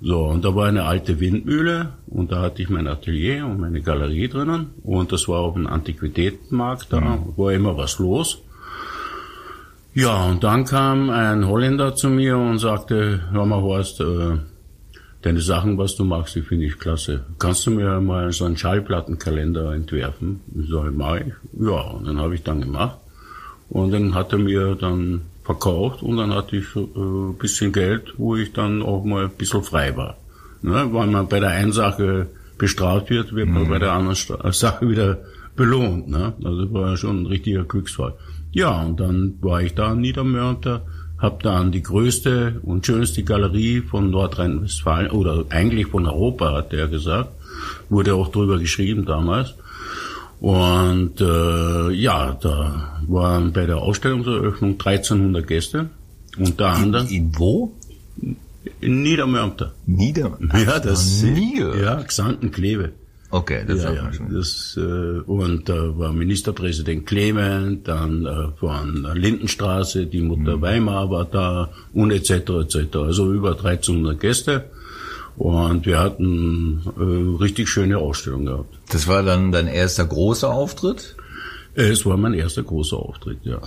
So, 0.00 0.24
und 0.26 0.44
da 0.44 0.54
war 0.54 0.68
eine 0.68 0.84
alte 0.84 1.18
Windmühle 1.18 1.94
und 2.06 2.30
da 2.30 2.42
hatte 2.42 2.62
ich 2.62 2.70
mein 2.70 2.86
Atelier 2.86 3.44
und 3.44 3.58
meine 3.58 3.80
Galerie 3.80 4.28
drinnen 4.28 4.70
und 4.84 5.10
das 5.10 5.26
war 5.26 5.40
auf 5.40 5.54
dem 5.54 5.66
Antiquitätenmarkt, 5.66 6.92
da 6.92 7.18
war 7.36 7.52
immer 7.52 7.76
was 7.76 7.98
los. 7.98 8.42
Ja, 9.94 10.26
und 10.26 10.44
dann 10.44 10.64
kam 10.64 11.10
ein 11.10 11.48
Holländer 11.48 11.96
zu 11.96 12.08
mir 12.08 12.36
und 12.36 12.58
sagte, 12.58 13.22
hör 13.32 13.46
mal 13.46 13.60
Horst, 13.60 14.00
äh, 14.00 14.36
deine 15.22 15.40
Sachen, 15.40 15.76
was 15.78 15.96
du 15.96 16.04
machst, 16.04 16.36
die 16.36 16.42
finde 16.42 16.66
ich 16.66 16.78
klasse. 16.78 17.24
Kannst 17.40 17.66
du 17.66 17.72
mir 17.72 18.00
mal 18.00 18.30
so 18.30 18.44
einen 18.44 18.56
Schallplattenkalender 18.56 19.74
entwerfen? 19.74 20.40
Ich 20.54 20.70
sage, 20.70 20.92
mach 20.92 21.16
ich. 21.16 21.32
Ja, 21.58 21.80
und 21.80 22.06
dann 22.06 22.18
habe 22.18 22.36
ich 22.36 22.44
dann 22.44 22.60
gemacht. 22.60 22.98
Und 23.70 23.90
dann 23.90 24.14
hat 24.14 24.32
er 24.32 24.38
mir 24.38 24.76
dann 24.76 25.22
verkauft 25.48 26.02
und 26.02 26.18
dann 26.18 26.34
hatte 26.34 26.56
ich 26.58 26.66
so, 26.74 26.82
äh, 26.94 27.30
ein 27.32 27.38
bisschen 27.38 27.72
Geld, 27.72 28.12
wo 28.18 28.36
ich 28.36 28.52
dann 28.52 28.82
auch 28.82 29.02
mal 29.02 29.24
ein 29.24 29.30
bisschen 29.30 29.62
frei 29.62 29.96
war. 29.96 30.18
Ne? 30.60 30.88
Weil 30.92 31.06
man 31.06 31.26
bei 31.26 31.40
der 31.40 31.52
einen 31.60 31.72
Sache 31.72 32.26
bestraft 32.58 33.08
wird, 33.08 33.34
wird 33.34 33.48
man 33.48 33.66
bei 33.66 33.78
der 33.78 33.92
anderen 33.92 34.14
Stra- 34.14 34.52
Sache 34.52 34.86
wieder 34.90 35.20
belohnt. 35.56 36.06
Ne? 36.08 36.34
Also 36.44 36.64
das 36.66 36.74
war 36.74 36.96
schon 36.98 37.22
ein 37.22 37.26
richtiger 37.26 37.64
Glücksfall. 37.64 38.12
Ja, 38.52 38.82
und 38.82 39.00
dann 39.00 39.38
war 39.40 39.62
ich 39.62 39.74
da 39.74 39.92
in 39.94 40.02
Niedermörnter, 40.02 40.82
habe 41.16 41.38
dann 41.42 41.72
die 41.72 41.82
größte 41.82 42.60
und 42.62 42.84
schönste 42.84 43.22
Galerie 43.22 43.80
von 43.80 44.10
Nordrhein-Westfalen, 44.10 45.10
oder 45.12 45.44
eigentlich 45.48 45.86
von 45.86 46.04
Europa, 46.06 46.52
hat 46.52 46.74
er 46.74 46.88
gesagt. 46.88 47.30
Wurde 47.88 48.14
auch 48.14 48.30
drüber 48.30 48.58
geschrieben 48.58 49.06
damals. 49.06 49.54
Und 50.40 51.20
äh, 51.20 51.90
ja, 51.92 52.36
da 52.40 53.00
waren 53.08 53.52
bei 53.52 53.66
der 53.66 53.78
Ausstellungseröffnung 53.78 54.72
1300 54.72 55.46
Gäste. 55.46 55.90
Unter 56.38 56.68
anderem 56.68 57.08
In 57.08 57.32
wo? 57.36 57.72
In 58.80 59.02
Niedermörmter. 59.02 59.72
Nieder. 59.86 60.38
Ja, 60.54 60.78
das 60.78 61.22
Noch 61.22 61.30
nie 61.30 61.54
gehört. 61.54 61.80
Ja, 61.82 62.02
Xantenkleve. 62.02 62.90
Okay, 63.30 63.62
das 63.66 63.82
Ja, 63.82 63.92
ja, 63.92 64.12
schon. 64.12 64.32
das, 64.32 64.78
äh, 64.80 64.80
und 65.20 65.68
da 65.68 65.98
war 65.98 66.12
Ministerpräsident 66.12 67.04
Clement, 67.04 67.86
dann 67.86 68.24
äh, 68.24 68.48
von 68.58 69.02
der 69.02 69.14
Lindenstraße, 69.14 70.06
die 70.06 70.22
Mutter 70.22 70.56
Mhm. 70.56 70.62
Weimar 70.62 71.10
war 71.10 71.24
da 71.26 71.68
und 71.92 72.10
etc. 72.10 72.30
etc. 72.30 72.96
Also 72.96 73.32
über 73.32 73.50
1300 73.50 74.18
Gäste 74.18 74.64
und 75.38 75.86
wir 75.86 75.98
hatten 76.00 76.82
äh, 76.98 77.42
richtig 77.42 77.68
schöne 77.68 77.98
Ausstellung 77.98 78.44
gehabt. 78.46 78.78
Das 78.90 79.06
war 79.08 79.22
dann 79.22 79.52
dein 79.52 79.66
erster 79.68 80.04
großer 80.06 80.50
Auftritt. 80.50 81.16
Äh, 81.74 81.88
Es 81.90 82.04
war 82.04 82.16
mein 82.16 82.34
erster 82.34 82.62
großer 82.62 82.96
Auftritt, 82.98 83.38
ja. 83.44 83.60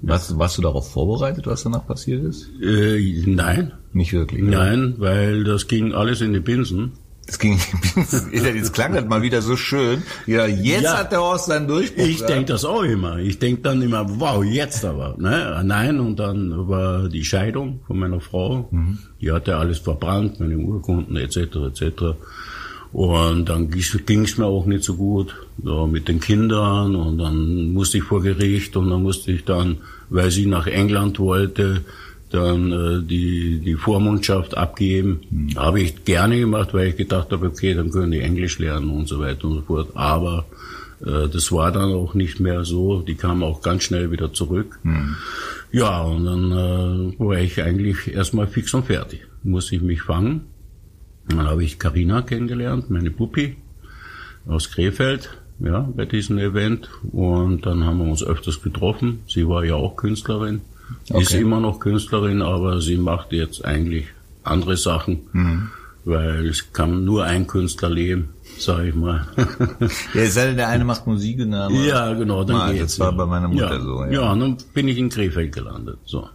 Was, 0.00 0.38
warst 0.38 0.56
du 0.58 0.62
darauf 0.62 0.92
vorbereitet, 0.92 1.46
was 1.48 1.64
danach 1.64 1.86
passiert 1.86 2.22
ist? 2.24 2.48
Äh, 2.62 3.22
nein, 3.26 3.72
Nicht 3.92 4.12
wirklich. 4.12 4.42
ne? 4.42 4.50
nein, 4.50 4.94
weil 4.98 5.42
das 5.42 5.66
ging 5.66 5.92
alles 5.92 6.20
in 6.20 6.32
die 6.32 6.40
Binsen. 6.40 6.92
Es 7.28 7.38
ging, 7.38 7.60
jetzt 8.32 8.72
klang 8.72 8.94
das 8.94 9.04
mal 9.04 9.20
wieder 9.20 9.42
so 9.42 9.56
schön. 9.56 10.02
Ja, 10.26 10.46
jetzt 10.46 10.84
Ja. 10.84 10.98
hat 10.98 11.12
der 11.12 11.20
Horst 11.20 11.46
seinen 11.46 11.68
Durchbruch. 11.68 12.06
Ich 12.06 12.20
ja. 12.20 12.26
denk 12.26 12.46
das 12.46 12.64
auch 12.64 12.82
immer. 12.82 13.18
Ich 13.18 13.38
denk 13.38 13.62
dann 13.62 13.82
immer, 13.82 14.06
wow, 14.18 14.42
jetzt 14.42 14.82
aber. 14.84 15.14
Ne? 15.18 15.60
Nein, 15.62 16.00
und 16.00 16.18
dann 16.18 16.68
war 16.68 17.08
die 17.10 17.24
Scheidung 17.24 17.80
von 17.86 17.98
meiner 17.98 18.20
Frau. 18.20 18.70
Die 19.20 19.30
hatte 19.30 19.56
alles 19.56 19.78
verbrannt, 19.78 20.40
meine 20.40 20.56
Urkunden 20.56 21.16
etc. 21.16 21.36
etc. 21.68 22.02
Und 22.92 23.48
dann 23.50 23.70
ging 23.70 24.22
es 24.24 24.38
mir 24.38 24.46
auch 24.46 24.64
nicht 24.64 24.82
so 24.84 24.94
gut 24.94 25.34
so 25.62 25.86
mit 25.86 26.08
den 26.08 26.20
Kindern 26.20 26.96
und 26.96 27.18
dann 27.18 27.72
musste 27.74 27.98
ich 27.98 28.04
vor 28.04 28.22
Gericht 28.22 28.76
und 28.76 28.88
dann 28.88 29.02
musste 29.02 29.32
ich 29.32 29.44
dann, 29.44 29.78
weil 30.08 30.30
sie 30.30 30.46
nach 30.46 30.66
England 30.66 31.18
wollte, 31.18 31.82
dann 32.30 32.72
äh, 32.72 33.02
die, 33.02 33.60
die 33.60 33.74
Vormundschaft 33.74 34.56
abgeben. 34.56 35.20
Habe 35.56 35.80
ich 35.80 36.04
gerne 36.04 36.38
gemacht, 36.38 36.74
weil 36.74 36.88
ich 36.88 36.96
gedacht 36.96 37.32
habe, 37.32 37.46
okay, 37.46 37.74
dann 37.74 37.90
können 37.90 38.12
die 38.12 38.20
Englisch 38.20 38.58
lernen 38.58 38.90
und 38.90 39.08
so 39.08 39.20
weiter 39.20 39.46
und 39.46 39.54
so 39.54 39.62
fort. 39.62 39.90
Aber 39.94 40.44
äh, 41.04 41.28
das 41.28 41.50
war 41.52 41.72
dann 41.72 41.92
auch 41.92 42.14
nicht 42.14 42.40
mehr 42.40 42.64
so. 42.64 43.00
Die 43.00 43.14
kamen 43.14 43.42
auch 43.42 43.62
ganz 43.62 43.84
schnell 43.84 44.10
wieder 44.10 44.32
zurück. 44.32 44.78
Ja, 45.72 46.02
und 46.02 46.24
dann 46.24 46.52
äh, 46.52 47.18
war 47.18 47.38
ich 47.38 47.62
eigentlich 47.62 48.12
erstmal 48.12 48.46
fix 48.46 48.72
und 48.74 48.86
fertig. 48.86 49.26
Musste 49.42 49.76
ich 49.76 49.82
mich 49.82 50.02
fangen. 50.02 50.42
Dann 51.28 51.46
habe 51.46 51.62
ich 51.62 51.78
Karina 51.78 52.22
kennengelernt, 52.22 52.90
meine 52.90 53.10
Puppi 53.10 53.56
aus 54.46 54.70
Krefeld, 54.70 55.28
ja, 55.58 55.80
bei 55.94 56.06
diesem 56.06 56.38
Event. 56.38 56.88
Und 57.12 57.66
dann 57.66 57.84
haben 57.84 57.98
wir 57.98 58.10
uns 58.10 58.24
öfters 58.24 58.62
getroffen. 58.62 59.20
Sie 59.28 59.46
war 59.46 59.64
ja 59.64 59.74
auch 59.74 59.96
Künstlerin, 59.96 60.62
ist 61.04 61.32
Okay. 61.32 61.40
immer 61.40 61.60
noch 61.60 61.80
Künstlerin, 61.80 62.42
aber 62.42 62.80
sie 62.80 62.96
macht 62.96 63.32
jetzt 63.32 63.64
eigentlich 63.64 64.06
andere 64.44 64.76
Sachen, 64.76 65.20
Mhm. 65.32 65.68
weil 66.04 66.46
es 66.48 66.72
kann 66.72 67.04
nur 67.04 67.24
ein 67.24 67.46
Künstler 67.46 67.90
leben, 67.90 68.30
sage 68.58 68.88
ich 68.88 68.94
mal. 68.94 69.26
Ja, 70.14 70.22
es 70.22 70.34
sei 70.34 70.54
der 70.54 70.68
eine 70.68 70.84
macht 70.84 71.06
Musik 71.06 71.40
und 71.40 71.50
der 71.52 71.64
andere. 71.64 71.86
ja, 71.86 72.12
genau, 72.14 72.44
dann 72.44 72.56
Ah, 72.56 72.72
geht's. 72.72 72.96
das 72.96 73.00
war 73.00 73.12
bei 73.12 73.26
meiner 73.26 73.48
Mutter 73.48 73.74
ja. 73.76 73.80
so, 73.80 74.04
ja. 74.04 74.10
Ja, 74.10 74.32
und 74.32 74.40
dann 74.40 74.56
bin 74.74 74.88
ich 74.88 74.98
in 74.98 75.08
Krefeld 75.10 75.54
gelandet. 75.54 75.98
So. 76.04 76.28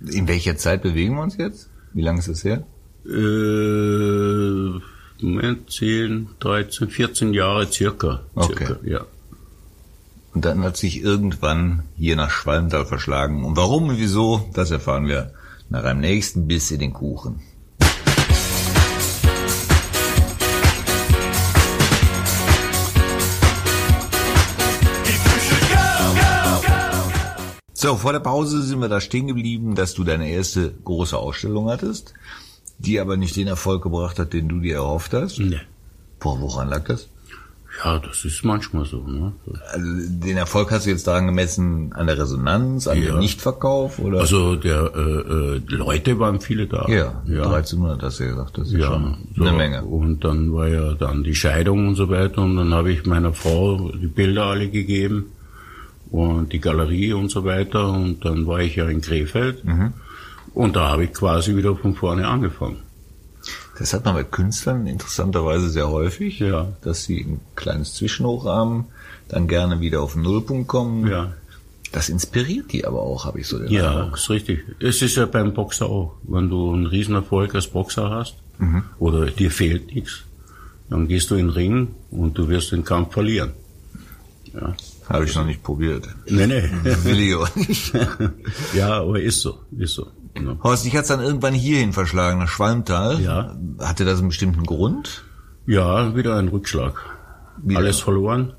In 0.00 0.26
welcher 0.28 0.56
Zeit 0.56 0.82
bewegen 0.82 1.14
wir 1.16 1.22
uns 1.22 1.36
jetzt? 1.36 1.68
Wie 1.92 2.02
lange 2.02 2.18
ist 2.20 2.28
das 2.28 2.42
her? 2.44 2.64
Äh, 3.04 4.80
Moment, 5.22 5.70
10, 5.70 6.28
13, 6.40 6.88
14 6.88 7.34
Jahre 7.34 7.66
circa. 7.70 8.22
Okay. 8.34 8.66
circa 8.66 8.78
ja. 8.86 9.00
Und 10.32 10.44
dann 10.44 10.62
hat 10.62 10.76
sich 10.76 11.02
irgendwann 11.02 11.84
hier 11.96 12.16
nach 12.16 12.30
Schwalmtal 12.30 12.86
verschlagen. 12.86 13.44
Und 13.44 13.56
warum 13.56 13.88
und 13.88 13.98
wieso, 13.98 14.48
das 14.52 14.70
erfahren 14.70 15.06
wir 15.06 15.32
nach 15.68 15.84
einem 15.84 16.00
nächsten 16.00 16.46
Biss 16.46 16.70
in 16.70 16.80
den 16.80 16.92
Kuchen. 16.92 17.40
So, 27.72 27.96
vor 27.96 28.12
der 28.12 28.20
Pause 28.20 28.62
sind 28.62 28.80
wir 28.80 28.90
da 28.90 29.00
stehen 29.00 29.26
geblieben, 29.26 29.74
dass 29.74 29.94
du 29.94 30.04
deine 30.04 30.28
erste 30.28 30.70
große 30.84 31.16
Ausstellung 31.16 31.70
hattest, 31.70 32.12
die 32.78 33.00
aber 33.00 33.16
nicht 33.16 33.36
den 33.36 33.46
Erfolg 33.46 33.82
gebracht 33.82 34.18
hat, 34.18 34.34
den 34.34 34.48
du 34.48 34.60
dir 34.60 34.74
erhofft 34.76 35.14
hast. 35.14 35.38
Ne. 35.38 35.62
Boah, 36.18 36.38
woran 36.40 36.68
lag 36.68 36.84
das? 36.84 37.08
Ja, 37.82 37.98
das 37.98 38.24
ist 38.24 38.44
manchmal 38.44 38.84
so. 38.84 38.98
Ne? 39.06 39.32
Also 39.72 39.86
den 40.08 40.36
Erfolg 40.36 40.70
hast 40.70 40.86
du 40.86 40.90
jetzt 40.90 41.06
daran 41.06 41.26
gemessen, 41.26 41.92
an 41.94 42.06
der 42.06 42.18
Resonanz, 42.18 42.86
an 42.88 42.98
Ja. 43.02 43.12
dem 43.12 43.18
Nichtverkauf 43.20 43.98
oder? 43.98 44.20
Also 44.20 44.56
der 44.56 44.90
äh, 44.94 45.00
äh, 45.00 45.60
Leute 45.68 46.18
waren 46.18 46.40
viele 46.40 46.66
da. 46.66 46.86
ja, 46.88 47.22
ja. 47.26 47.42
1300 47.44 48.02
hast 48.02 48.20
du 48.20 48.24
ja 48.24 48.30
gesagt, 48.30 48.58
das 48.58 48.68
ist 48.68 48.74
Ja, 48.78 48.86
schon 48.88 49.16
so. 49.36 49.42
eine 49.44 49.56
Menge. 49.56 49.82
Und 49.84 50.24
dann 50.24 50.52
war 50.52 50.68
ja 50.68 50.92
dann 50.94 51.22
die 51.24 51.34
Scheidung 51.34 51.88
und 51.88 51.94
so 51.94 52.08
weiter 52.10 52.42
und 52.42 52.56
dann 52.56 52.74
habe 52.74 52.92
ich 52.92 53.06
meiner 53.06 53.32
Frau 53.32 53.90
die 53.92 54.06
Bilder 54.08 54.44
alle 54.46 54.68
gegeben 54.68 55.26
und 56.10 56.52
die 56.52 56.60
Galerie 56.60 57.12
und 57.12 57.30
so 57.30 57.44
weiter 57.44 57.88
und 57.92 58.24
dann 58.24 58.46
war 58.46 58.60
ich 58.60 58.76
ja 58.76 58.88
in 58.88 59.00
Krefeld 59.00 59.64
Mhm. 59.64 59.92
und 60.54 60.76
da 60.76 60.88
habe 60.88 61.04
ich 61.04 61.12
quasi 61.12 61.56
wieder 61.56 61.76
von 61.76 61.94
vorne 61.94 62.26
angefangen. 62.26 62.78
Das 63.80 63.92
hat 63.94 64.04
man 64.04 64.14
bei 64.14 64.24
Künstlern 64.24 64.86
interessanterweise 64.86 65.70
sehr 65.70 65.88
häufig, 65.90 66.38
Ja. 66.38 66.68
dass 66.82 67.04
sie 67.04 67.20
ein 67.22 67.40
kleines 67.56 67.94
Zwischenhoch 67.94 68.44
haben, 68.44 68.86
dann 69.28 69.48
gerne 69.48 69.80
wieder 69.80 70.02
auf 70.02 70.12
den 70.12 70.22
Nullpunkt 70.22 70.68
kommen. 70.68 71.06
Ja. 71.08 71.32
Das 71.92 72.08
inspiriert 72.08 72.70
die 72.72 72.84
aber 72.86 73.00
auch, 73.00 73.24
habe 73.24 73.40
ich 73.40 73.48
so 73.48 73.58
den 73.58 73.68
Ja, 73.72 73.90
Eindruck. 74.02 74.18
ist 74.18 74.30
richtig. 74.30 74.60
Es 74.80 75.00
ist 75.02 75.16
ja 75.16 75.24
beim 75.26 75.54
Boxer 75.54 75.86
auch. 75.86 76.12
Wenn 76.22 76.48
du 76.50 76.72
einen 76.72 76.86
Riesenerfolg 76.86 77.54
als 77.54 77.66
Boxer 77.68 78.10
hast 78.10 78.36
Mhm. 78.58 78.84
oder 78.98 79.26
dir 79.26 79.50
fehlt 79.50 79.92
nichts, 79.94 80.20
dann 80.90 81.08
gehst 81.08 81.30
du 81.30 81.34
in 81.36 81.46
den 81.46 81.50
Ring 81.50 81.88
und 82.10 82.36
du 82.36 82.48
wirst 82.48 82.72
den 82.72 82.84
Kampf 82.84 83.14
verlieren. 83.14 83.52
Ja. 84.52 84.74
Habe 85.08 85.24
ich 85.24 85.34
noch 85.34 85.46
nicht 85.46 85.62
probiert. 85.62 86.06
Nee, 86.28 86.46
nee. 86.46 86.62
Will 87.04 87.18
ich 87.20 87.34
auch 87.34 87.56
nicht. 87.56 87.92
ja, 88.74 89.00
aber 89.00 89.20
ist 89.20 89.40
so, 89.40 89.58
ist 89.76 89.94
so. 89.94 90.06
Ja. 90.36 90.56
Horst, 90.62 90.86
ich 90.86 90.96
hat's 90.96 91.08
dann 91.08 91.20
irgendwann 91.20 91.54
hierhin 91.54 91.92
verschlagen, 91.92 92.38
nach 92.38 92.48
Schwalmtal. 92.48 93.20
Ja. 93.20 93.56
Hatte 93.80 94.04
das 94.04 94.18
einen 94.20 94.28
bestimmten 94.28 94.64
Grund? 94.64 95.24
Ja, 95.66 96.14
wieder 96.16 96.36
ein 96.36 96.48
Rückschlag. 96.48 96.94
Wieder? 97.62 97.80
Alles 97.80 98.00
verloren. 98.00 98.54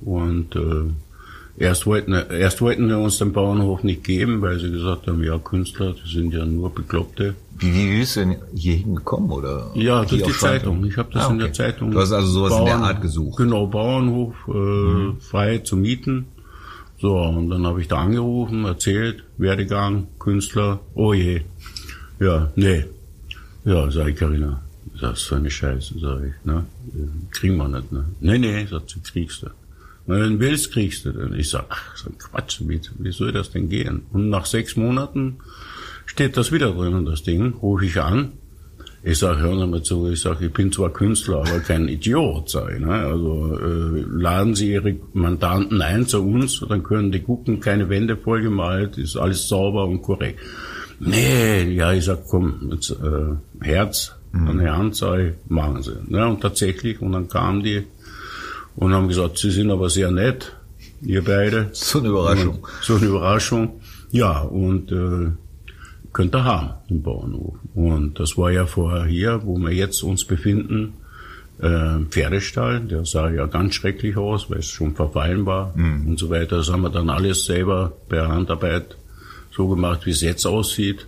Und 0.00 0.54
äh, 0.54 1.62
erst, 1.64 1.86
wollten, 1.86 2.12
erst 2.12 2.60
wollten 2.60 2.88
wir 2.88 2.98
uns 2.98 3.18
den 3.18 3.32
Bauernhof 3.32 3.82
nicht 3.82 4.04
geben, 4.04 4.42
weil 4.42 4.58
sie 4.60 4.70
gesagt 4.70 5.06
haben, 5.06 5.22
ja, 5.24 5.38
Künstler, 5.38 5.94
das 6.00 6.10
sind 6.10 6.32
ja 6.34 6.44
nur 6.44 6.72
Bekloppte. 6.74 7.34
Wie, 7.58 7.72
wie 7.74 7.98
bist 7.98 8.16
du 8.16 8.20
denn 8.20 8.36
hierhin 8.54 8.94
gekommen? 8.96 9.30
Oder 9.30 9.70
Ja, 9.74 10.04
hier 10.04 10.18
durch 10.18 10.32
die? 10.34 10.38
Zeitung. 10.38 10.84
Ich 10.84 10.96
habe 10.96 11.08
das 11.12 11.26
Ah, 11.26 11.30
in 11.30 11.38
der 11.38 11.48
okay. 11.48 11.56
Zeitung. 11.56 11.90
Du 11.90 11.98
hast 11.98 12.12
also 12.12 12.28
sowas 12.28 12.58
in 12.58 12.66
der 12.66 12.76
Art 12.78 13.00
gesucht. 13.00 13.38
Mhm. 13.38 13.44
Genau, 13.44 13.66
Bauernhof 13.66 14.34
äh, 14.48 15.20
frei 15.20 15.58
zu 15.58 15.76
mieten. 15.76 16.26
So, 17.00 17.16
und 17.16 17.48
dann 17.50 17.64
habe 17.64 17.80
ich 17.80 17.88
da 17.88 17.98
angerufen, 17.98 18.64
erzählt, 18.64 19.22
Werdegang, 19.36 20.08
Künstler, 20.18 20.80
oh 20.94 21.14
je. 21.14 21.42
Ja, 22.18 22.50
nee. 22.56 22.84
Ja, 23.64 23.88
sag 23.90 24.08
ich, 24.08 24.16
Carina, 24.16 24.60
das 25.00 25.20
ist 25.20 25.26
so 25.26 25.36
eine 25.36 25.50
Scheiße, 25.50 25.98
sag 26.00 26.24
ich, 26.24 26.44
ne? 26.44 26.64
Kriegen 27.30 27.56
wir 27.56 27.68
nicht, 27.68 27.92
ne? 27.92 28.04
Nee, 28.20 28.38
nee, 28.38 28.66
sagt 28.66 28.90
sie, 28.90 29.00
kriegst 29.00 29.42
du. 29.42 29.50
Wenn 30.06 30.38
du 30.38 30.40
willst, 30.40 30.72
kriegst 30.72 31.04
du 31.04 31.12
den. 31.12 31.34
Ich 31.34 31.50
sag, 31.50 31.66
ach, 31.68 31.96
so 31.96 32.08
ein 32.08 32.18
Quatsch, 32.18 32.62
wie, 32.62 32.80
wie 32.98 33.12
soll 33.12 33.30
das 33.30 33.50
denn 33.50 33.68
gehen? 33.68 34.06
Und 34.10 34.30
nach 34.30 34.46
sechs 34.46 34.74
Monaten 34.74 35.36
steht 36.06 36.36
das 36.36 36.50
wieder 36.50 36.72
drin, 36.72 37.04
das 37.04 37.22
Ding, 37.22 37.52
rufe 37.52 37.84
ich 37.84 38.00
an. 38.00 38.32
Ich 39.10 39.20
sag, 39.20 39.38
hör 39.38 39.66
mal 39.66 39.82
zu, 39.82 40.10
ich 40.10 40.20
sag, 40.20 40.42
ich 40.42 40.52
bin 40.52 40.70
zwar 40.70 40.90
Künstler, 40.90 41.38
aber 41.38 41.60
kein 41.60 41.88
Idiot, 41.88 42.50
sag 42.50 42.74
ich, 42.74 42.78
ne? 42.78 42.92
Also 42.92 43.58
äh, 43.58 44.04
laden 44.06 44.54
Sie 44.54 44.70
Ihre 44.70 44.96
Mandanten 45.14 45.80
ein 45.80 46.06
zu 46.06 46.22
uns, 46.22 46.62
dann 46.68 46.82
können 46.82 47.10
die 47.10 47.20
gucken, 47.20 47.58
keine 47.58 47.88
Wände 47.88 48.18
vollgemalt, 48.18 48.98
ist 48.98 49.16
alles 49.16 49.48
sauber 49.48 49.86
und 49.86 50.02
korrekt. 50.02 50.40
Nee, 51.00 51.72
ja, 51.72 51.90
ich 51.94 52.04
sag, 52.04 52.28
komm, 52.28 52.68
jetzt, 52.70 52.90
äh, 52.90 53.64
Herz 53.64 54.14
an 54.34 54.58
die 54.58 54.68
Hand, 54.68 54.94
sag 54.94 55.20
ich, 55.20 55.32
machen 55.48 55.82
Sie. 55.82 55.96
Ne? 56.06 56.28
Und 56.28 56.42
tatsächlich, 56.42 57.00
und 57.00 57.12
dann 57.12 57.28
kamen 57.28 57.62
die 57.62 57.84
und 58.76 58.92
haben 58.92 59.08
gesagt, 59.08 59.38
Sie 59.38 59.50
sind 59.50 59.70
aber 59.70 59.88
sehr 59.88 60.10
nett, 60.10 60.54
ihr 61.00 61.24
beide. 61.24 61.70
So 61.72 62.00
eine 62.00 62.08
Überraschung. 62.08 62.56
Und 62.56 62.68
so 62.82 62.96
eine 62.96 63.06
Überraschung. 63.06 63.80
Ja, 64.10 64.40
und 64.42 64.92
äh, 64.92 65.30
könnt 66.18 66.34
ihr 66.34 66.42
haben, 66.42 66.70
den 66.90 67.00
Bauernhof. 67.00 67.54
Und 67.76 68.18
das 68.18 68.36
war 68.36 68.50
ja 68.50 68.66
vorher 68.66 69.04
hier, 69.04 69.42
wo 69.44 69.56
wir 69.56 69.70
jetzt 69.70 70.02
uns 70.02 70.24
befinden, 70.24 70.94
äh, 71.60 72.00
Pferdestall. 72.10 72.80
Der 72.80 73.04
sah 73.04 73.30
ja 73.30 73.46
ganz 73.46 73.76
schrecklich 73.76 74.16
aus, 74.16 74.50
weil 74.50 74.58
es 74.58 74.66
schon 74.66 74.96
verfallen 74.96 75.46
war 75.46 75.72
und 75.76 76.18
so 76.18 76.28
weiter. 76.28 76.56
Das 76.56 76.72
haben 76.72 76.82
wir 76.82 76.90
dann 76.90 77.08
alles 77.08 77.44
selber 77.44 77.92
per 78.08 78.26
Handarbeit 78.26 78.96
so 79.52 79.68
gemacht, 79.68 80.06
wie 80.06 80.10
es 80.10 80.20
jetzt 80.20 80.44
aussieht. 80.44 81.06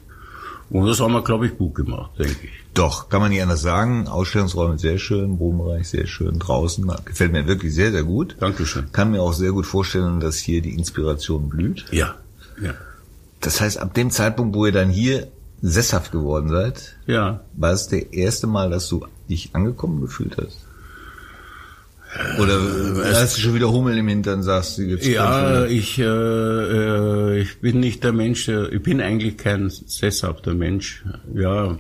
Und 0.71 0.87
das 0.87 1.01
haben 1.01 1.13
wir, 1.13 1.25
glaube 1.25 1.47
ich, 1.47 1.59
gut 1.59 1.75
gemacht, 1.75 2.13
denke 2.17 2.45
ich. 2.45 2.53
Doch, 2.75 3.09
kann 3.09 3.21
man 3.21 3.33
nicht 3.33 3.43
anders 3.43 3.63
sagen. 3.63 4.07
Ausstellungsräume 4.07 4.79
sehr 4.79 4.99
schön, 4.99 5.41
Wohnbereich 5.41 5.89
sehr 5.89 6.07
schön, 6.07 6.39
draußen. 6.39 6.89
Gefällt 7.05 7.33
mir 7.33 7.49
wirklich 7.49 7.75
sehr, 7.75 7.91
sehr 7.91 8.05
gut. 8.05 8.37
Dankeschön. 8.39 8.93
Kann 8.93 9.11
mir 9.11 9.23
auch 9.23 9.33
sehr 9.33 9.51
gut 9.51 9.67
vorstellen, 9.67 10.21
dass 10.21 10.37
hier 10.37 10.63
die 10.63 10.75
Inspiration 10.75 11.49
blüht. 11.49 11.87
Ja, 11.91 12.15
ja. 12.63 12.75
Das 13.41 13.61
heißt, 13.61 13.79
ab 13.79 13.95
dem 13.95 14.11
Zeitpunkt, 14.11 14.55
wo 14.55 14.67
ihr 14.67 14.73
dann 14.73 14.91
hier 14.91 15.29
sesshaft 15.63 16.13
geworden 16.13 16.49
seid, 16.49 16.97
Ja. 17.07 17.41
war 17.55 17.73
es 17.73 17.89
der 17.89 18.13
erste 18.13 18.47
Mal, 18.47 18.71
dass 18.71 18.89
du 18.89 19.07
dich 19.29 19.51
angekommen 19.55 20.01
gefühlt 20.01 20.37
hast? 20.37 20.67
Oder 22.41 22.59
hast 23.13 23.37
du 23.37 23.41
schon 23.41 23.55
wieder 23.55 23.71
Hummel 23.71 23.97
im 23.97 24.09
Hintern, 24.09 24.43
sagst 24.43 24.79
du 24.79 24.83
jetzt? 24.83 25.07
Ja, 25.07 25.65
ich, 25.67 25.97
äh, 25.99 26.05
äh, 26.05 27.41
ich 27.41 27.61
bin 27.61 27.79
nicht 27.79 28.03
der 28.03 28.13
Mensch, 28.13 28.49
äh, 28.49 28.67
ich 28.75 28.83
bin 28.83 29.01
eigentlich 29.01 29.37
kein 29.37 29.71
sesshafter 29.71 30.55
Mensch. 30.55 31.05
Ja, 31.33 31.79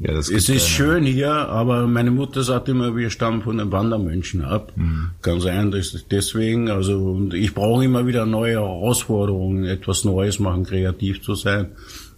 ja 0.00 0.14
das 0.14 0.30
es 0.30 0.48
ist 0.48 0.68
schön 0.68 1.04
hier, 1.04 1.32
aber 1.32 1.88
meine 1.88 2.12
Mutter 2.12 2.44
sagt 2.44 2.68
immer, 2.68 2.94
wir 2.94 3.10
stammen 3.10 3.42
von 3.42 3.58
den 3.58 3.72
Wandermönchen 3.72 4.44
ab. 4.44 4.72
Mhm. 4.76 5.10
Kann 5.20 5.40
sein, 5.40 5.72
dass 5.72 5.96
deswegen, 6.08 6.70
also 6.70 6.98
und 6.98 7.34
ich 7.34 7.52
brauche 7.52 7.84
immer 7.84 8.06
wieder 8.06 8.24
neue 8.24 8.52
Herausforderungen, 8.52 9.64
etwas 9.64 10.04
Neues 10.04 10.38
machen, 10.38 10.64
kreativ 10.64 11.22
zu 11.22 11.34
sein. 11.34 11.72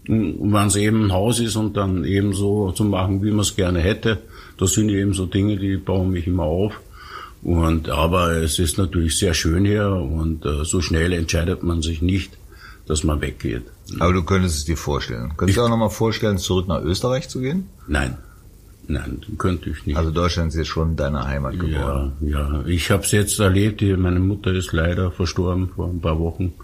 Und 0.06 0.52
wenn 0.52 0.66
es 0.66 0.76
eben 0.76 1.06
ein 1.06 1.12
Haus 1.12 1.40
ist 1.40 1.56
und 1.56 1.78
dann 1.78 2.04
eben 2.04 2.34
so 2.34 2.72
zu 2.72 2.84
machen, 2.84 3.22
wie 3.22 3.30
man 3.30 3.40
es 3.40 3.56
gerne 3.56 3.80
hätte, 3.80 4.18
das 4.58 4.74
sind 4.74 4.90
eben 4.90 5.14
so 5.14 5.24
Dinge, 5.24 5.56
die 5.56 5.78
bauen 5.78 6.10
mich 6.10 6.26
immer 6.26 6.44
auf. 6.44 6.80
Und 7.42 7.88
aber 7.88 8.32
es 8.32 8.58
ist 8.58 8.78
natürlich 8.78 9.16
sehr 9.16 9.34
schön 9.34 9.64
hier 9.64 9.90
und 9.90 10.44
äh, 10.44 10.64
so 10.64 10.80
schnell 10.80 11.12
entscheidet 11.12 11.62
man 11.62 11.82
sich 11.82 12.02
nicht, 12.02 12.36
dass 12.86 13.04
man 13.04 13.20
weggeht. 13.20 13.62
Aber 14.00 14.12
du 14.12 14.22
könntest 14.24 14.56
es 14.56 14.64
dir 14.64 14.76
vorstellen. 14.76 15.32
Könntest 15.36 15.56
du 15.56 15.60
dir 15.60 15.66
auch 15.66 15.70
nochmal 15.70 15.90
vorstellen, 15.90 16.38
zurück 16.38 16.68
nach 16.68 16.82
Österreich 16.82 17.28
zu 17.28 17.40
gehen? 17.40 17.68
Nein, 17.86 18.18
nein, 18.88 19.20
könnte 19.38 19.70
ich 19.70 19.86
nicht. 19.86 19.96
Also 19.96 20.10
Deutschland 20.10 20.48
ist 20.52 20.58
jetzt 20.58 20.68
schon 20.68 20.96
deine 20.96 21.24
Heimat 21.24 21.58
geworden. 21.58 22.12
ja, 22.20 22.38
ja, 22.38 22.64
ich 22.66 22.90
habe 22.90 23.04
es 23.04 23.12
jetzt 23.12 23.38
erlebt. 23.38 23.82
Meine 23.82 24.20
Mutter 24.20 24.52
ist 24.52 24.72
leider 24.72 25.12
verstorben 25.12 25.68
vor 25.74 25.88
ein 25.88 26.00
paar 26.00 26.18
Wochen 26.18 26.54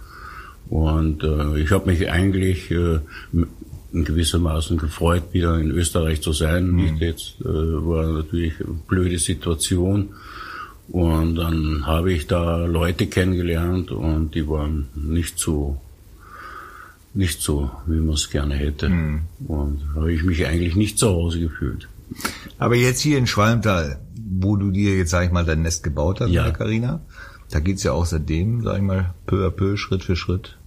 und 0.69 1.23
äh, 1.23 1.59
ich 1.61 1.71
habe 1.71 1.91
mich 1.91 2.11
eigentlich 2.11 2.71
äh, 2.71 2.99
in 3.93 4.05
gewissermaßen 4.05 4.77
gefreut, 4.77 5.23
wieder 5.33 5.59
in 5.59 5.71
Österreich 5.71 6.21
zu 6.21 6.33
sein. 6.33 6.73
Nicht 6.73 7.01
jetzt 7.01 7.37
äh, 7.41 7.45
war 7.45 8.07
natürlich 8.07 8.55
eine 8.61 8.75
blöde 8.89 9.19
Situation. 9.19 10.11
Und 10.89 11.37
dann 11.37 11.87
habe 11.87 12.13
ich 12.13 12.27
da 12.27 12.65
Leute 12.67 13.07
kennengelernt 13.07 13.91
und 13.91 14.35
die 14.35 14.47
waren 14.49 14.89
nicht 14.95 15.39
so, 15.39 15.81
nicht 17.15 17.41
so, 17.41 17.71
wie 17.87 18.01
man 18.01 18.15
es 18.15 18.29
gerne 18.31 18.55
hätte. 18.55 18.87
Und 19.47 19.81
da 19.95 20.01
habe 20.01 20.13
ich 20.13 20.23
mich 20.25 20.47
eigentlich 20.47 20.77
nicht 20.77 20.99
zu 20.99 21.09
Hause 21.09 21.41
gefühlt. 21.41 21.89
Aber 22.59 22.75
jetzt 22.77 23.01
hier 23.01 23.17
in 23.19 23.27
Schwalmtal, 23.27 23.99
wo 24.39 24.57
du 24.57 24.71
dir 24.71 24.97
jetzt, 24.99 25.11
sag 25.11 25.25
ich 25.25 25.33
mal, 25.33 25.45
dein 25.45 25.63
Nest 25.63 25.83
gebaut 25.85 26.21
hast, 26.21 26.31
Ja. 26.31 26.51
Carina, 26.51 27.01
da 27.51 27.61
geht's 27.61 27.83
ja 27.83 27.93
auch 27.93 28.05
seitdem, 28.07 28.63
sag 28.63 28.77
ich 28.77 28.83
mal, 28.83 29.15
peu 29.27 29.47
à 29.47 29.51
peu, 29.51 29.77
Schritt 29.77 30.05
für 30.05 30.17
Schritt 30.17 30.59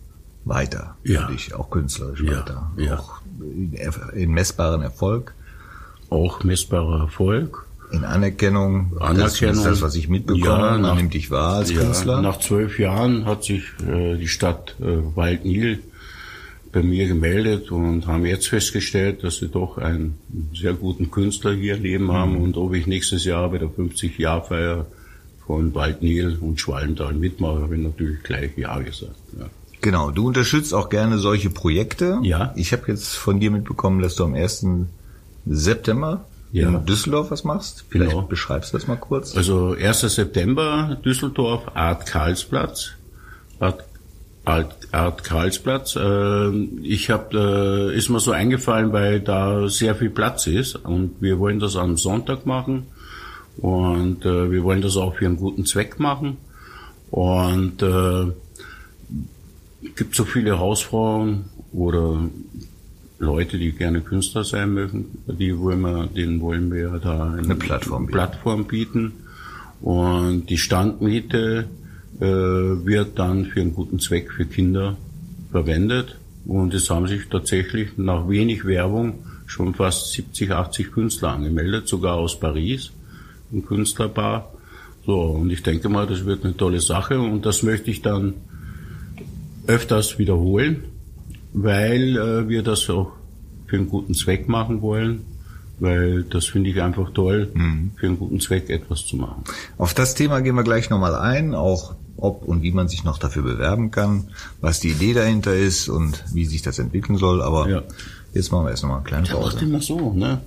weiter. 0.45 0.95
Ja. 1.03 1.27
Für 1.27 1.34
dich, 1.34 1.53
auch 1.53 1.69
künstlerisch 1.69 2.21
Ja, 2.21 2.39
weiter. 2.39 2.71
ja. 2.77 2.97
Auch 2.99 3.21
in, 3.39 3.73
in 4.13 4.32
messbaren 4.32 4.82
Erfolg, 4.82 5.36
Auch 6.10 6.43
messbarer 6.43 7.01
Erfolg. 7.01 7.66
In 7.91 8.04
Anerkennung. 8.04 8.91
Das 8.93 9.02
Anerkennung. 9.02 9.56
ist 9.56 9.65
das, 9.65 9.82
was 9.82 9.95
ich 9.95 10.10
mitbekomme. 10.10 10.45
Ja, 10.45 10.58
Man 10.71 10.82
nach- 10.82 10.95
nimmt 10.95 11.13
dich 11.13 11.32
wahr 11.32 11.56
als 11.58 11.71
Ja, 11.71 11.80
Künstler. 11.82 12.21
nach 12.21 12.39
zwölf 12.39 12.80
Jahren 12.80 13.26
hat 13.26 13.43
sich 13.43 13.63
äh, 13.88 14.17
die 14.17 14.28
Stadt 14.28 14.76
äh, 14.82 15.15
Waldnil 15.15 15.80
bei 16.73 16.84
mir 16.84 17.08
gemeldet 17.08 17.71
und 17.71 18.08
haben 18.08 18.26
jetzt 18.26 18.50
festgestellt, 18.50 19.23
dass 19.23 19.38
sie 19.38 19.47
doch 19.47 19.78
einen 19.78 20.17
sehr 20.54 20.73
guten 20.73 21.10
Künstler 21.12 21.54
hier 21.54 21.78
leben 21.78 22.12
haben 22.12 22.34
Mhm. 22.36 22.41
und 22.41 22.58
ob 22.58 22.73
ich 22.73 22.88
nächstes 22.88 23.23
Jahr 23.23 23.50
bei 23.50 23.58
der 23.58 23.69
50-Jahr-Feier 23.69 24.86
von 25.45 25.73
Waldnil 25.73 26.38
und 26.41 26.60
Schwalmtal 26.60 27.13
mitmache, 27.13 27.62
habe 27.62 27.78
ich 27.78 27.82
natürlich 27.82 28.21
gleich 28.23 28.52
Ja 28.58 28.78
gesagt. 28.80 29.15
Ja. 29.39 29.45
Genau, 29.80 30.12
du 30.12 30.28
unterstützt 30.28 30.73
auch 30.73 30.89
gerne 30.89 31.19
solche 31.19 31.50
Projekte. 31.50 32.19
Ja. 32.23 32.52
Ich 32.58 32.73
habe 32.73 32.84
jetzt 32.88 33.15
von 33.15 33.39
dir 33.39 33.50
mitbekommen, 33.52 34.02
dass 34.02 34.15
du 34.15 34.26
am 34.26 34.34
1. 34.34 34.65
September 35.45 36.26
Ja. 36.51 36.69
in 36.69 36.86
Düsseldorf 36.86 37.29
was 37.31 37.43
machst. 37.43 37.86
Vielleicht 37.89 38.12
Genau. 38.12 38.25
beschreibst 38.25 38.73
du 38.73 38.77
das 38.77 38.88
mal 38.88 38.95
kurz. 38.95 39.36
Also 39.36 39.75
1. 39.77 40.01
September 40.10 40.97
Düsseldorf, 41.03 41.63
Art 41.73 42.05
Karlsplatz. 42.05 42.91
Art, 43.60 43.83
Art, 44.45 44.75
Art 44.93 45.23
Karlsplatz. 45.23 45.95
Äh, 45.97 46.49
ich 46.83 47.10
habe, 47.10 47.91
äh, 47.93 47.97
ist 47.97 48.10
mir 48.10 48.19
so 48.21 48.31
eingefallen, 48.31 48.93
weil 48.93 49.19
da 49.19 49.67
sehr 49.67 49.93
viel 49.95 50.10
Platz 50.10 50.47
ist 50.47 50.75
und 50.75 51.15
wir 51.21 51.38
wollen 51.39 51.60
das 51.60 51.75
am 51.75 51.97
Sonntag 51.97 52.45
machen 52.45 52.88
und 53.57 54.23
äh, 54.25 54.49
wir 54.51 54.63
wollen 54.63 54.81
das 54.81 54.95
auch 54.95 55.15
für 55.15 55.25
einen 55.25 55.38
guten 55.38 55.65
Zweck 55.65 55.99
machen 55.99 56.38
und 57.12 57.81
äh, 57.83 58.31
gibt 59.95 60.15
so 60.15 60.23
viele 60.25 60.60
Hausfrauen 60.60 61.45
oder 61.73 62.19
Leute, 63.19 63.58
die 63.58 63.71
gerne 63.71 64.01
Künstler 64.01 64.43
sein 64.43 64.73
möchten, 64.73 65.06
die 65.27 65.58
wollen 65.58 65.82
wir, 65.82 66.08
denen 66.08 66.39
wollen 66.41 66.71
wir 66.71 66.99
da 66.99 67.34
eine, 67.34 67.56
Plattform 67.56 68.06
bieten. 68.06 68.13
Plattform 68.13 68.65
bieten. 68.65 69.13
Und 69.82 70.49
die 70.49 70.58
Standmiete 70.58 71.65
äh, 72.19 72.25
wird 72.25 73.17
dann 73.17 73.45
für 73.45 73.62
einen 73.62 73.73
guten 73.73 73.99
Zweck 73.99 74.32
für 74.32 74.45
Kinder 74.45 74.97
verwendet. 75.51 76.17
Und 76.45 76.73
es 76.73 76.89
haben 76.89 77.08
sich 77.08 77.27
tatsächlich 77.30 77.97
nach 77.97 78.30
wenig 78.30 78.65
Werbung 78.65 79.15
schon 79.47 79.73
fast 79.73 80.12
70, 80.12 80.51
80 80.51 80.91
Künstler 80.91 81.34
angemeldet, 81.34 81.88
sogar 81.88 82.15
aus 82.15 82.39
Paris, 82.39 82.91
ein 83.51 83.65
Künstlerpaar. 83.65 84.51
So, 85.06 85.21
und 85.21 85.49
ich 85.49 85.63
denke 85.63 85.89
mal, 85.89 86.06
das 86.06 86.25
wird 86.25 86.43
eine 86.43 86.56
tolle 86.56 86.82
Sache 86.82 87.19
und 87.19 87.45
das 87.45 87.63
möchte 87.63 87.89
ich 87.89 88.01
dann 88.01 88.36
öfters 89.65 90.19
wiederholen, 90.19 90.84
weil 91.53 92.17
äh, 92.17 92.49
wir 92.49 92.63
das 92.63 92.89
auch 92.89 93.12
für 93.67 93.77
einen 93.77 93.89
guten 93.89 94.13
Zweck 94.13 94.47
machen 94.47 94.81
wollen, 94.81 95.25
weil 95.79 96.23
das 96.23 96.45
finde 96.45 96.69
ich 96.69 96.81
einfach 96.81 97.12
toll, 97.13 97.51
für 97.97 98.05
einen 98.07 98.17
guten 98.17 98.39
Zweck 98.39 98.69
etwas 98.69 99.05
zu 99.05 99.15
machen. 99.17 99.43
Auf 99.77 99.93
das 99.93 100.15
Thema 100.15 100.39
gehen 100.41 100.55
wir 100.55 100.63
gleich 100.63 100.89
nochmal 100.89 101.15
ein, 101.15 101.53
auch 101.53 101.95
ob 102.15 102.43
und 102.47 102.63
wie 102.63 102.71
man 102.71 102.88
sich 102.88 103.03
noch 103.03 103.19
dafür 103.19 103.43
bewerben 103.43 103.91
kann, 103.91 104.29
was 104.60 104.79
die 104.79 104.89
Idee 104.89 105.13
dahinter 105.13 105.53
ist 105.55 105.88
und 105.88 106.23
wie 106.33 106.45
sich 106.45 106.63
das 106.63 106.79
entwickeln 106.79 107.17
soll. 107.19 107.43
Aber 107.43 107.69
Ja. 107.69 107.83
jetzt 108.33 108.51
machen 108.51 108.65
wir 108.65 108.71
erst 108.71 108.83
nochmal 108.83 108.99
eine 108.99 109.07
kleine 109.07 109.27
Ja, 109.27 109.33
macht 109.36 109.43
Pause. 109.53 109.65
immer 109.65 109.81
so, 109.81 110.13
ne? 110.13 110.41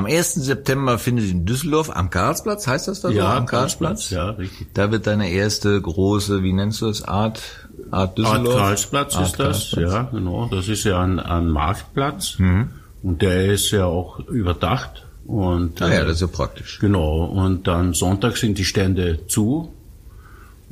Am 0.00 0.06
1. 0.06 0.34
September 0.36 0.98
findet 0.98 1.30
in 1.30 1.44
Düsseldorf 1.44 1.90
am 1.94 2.08
Karlsplatz, 2.08 2.66
heißt 2.66 2.88
das 2.88 3.02
da 3.02 3.08
so? 3.10 3.14
Ja, 3.14 3.36
am 3.36 3.44
Karlsplatz? 3.44 4.08
Ja, 4.08 4.30
richtig. 4.30 4.68
Da 4.72 4.90
wird 4.90 5.06
deine 5.06 5.30
erste 5.30 5.78
große, 5.78 6.42
wie 6.42 6.54
nennst 6.54 6.80
du 6.80 6.86
das, 6.86 7.02
Art, 7.02 7.42
Art 7.90 7.92
Art 7.92 8.18
Düsseldorf? 8.18 8.56
Karlsplatz 8.56 9.14
Art 9.14 9.26
ist 9.26 9.32
das, 9.38 9.46
Karlsplatz. 9.72 9.92
ja, 9.92 10.02
genau. 10.10 10.48
Das 10.50 10.68
ist 10.68 10.84
ja 10.84 11.02
ein, 11.02 11.20
ein 11.20 11.48
Marktplatz 11.50 12.38
Mhm. 12.38 12.70
und 13.02 13.20
der 13.20 13.52
ist 13.52 13.70
ja 13.72 13.84
auch 13.84 14.20
überdacht 14.20 15.04
und 15.26 15.82
Ah 15.82 15.88
ja, 15.92 16.00
äh, 16.00 16.04
das 16.06 16.14
ist 16.14 16.20
ja 16.22 16.26
praktisch. 16.28 16.78
Genau, 16.78 17.24
und 17.26 17.66
dann 17.66 17.92
Sonntag 17.92 18.38
sind 18.38 18.56
die 18.56 18.64
Stände 18.64 19.26
zu 19.28 19.70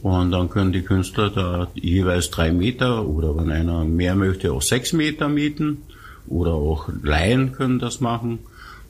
und 0.00 0.30
dann 0.30 0.48
können 0.48 0.72
die 0.72 0.82
Künstler 0.82 1.28
da 1.28 1.68
jeweils 1.74 2.30
drei 2.30 2.50
Meter 2.50 3.04
oder 3.06 3.36
wenn 3.36 3.50
einer 3.50 3.84
mehr 3.84 4.14
möchte, 4.14 4.52
auch 4.54 4.62
sechs 4.62 4.94
Meter 4.94 5.28
mieten 5.28 5.82
oder 6.28 6.52
auch 6.52 6.88
Laien 7.02 7.52
können 7.52 7.78
das 7.78 8.00
machen. 8.00 8.38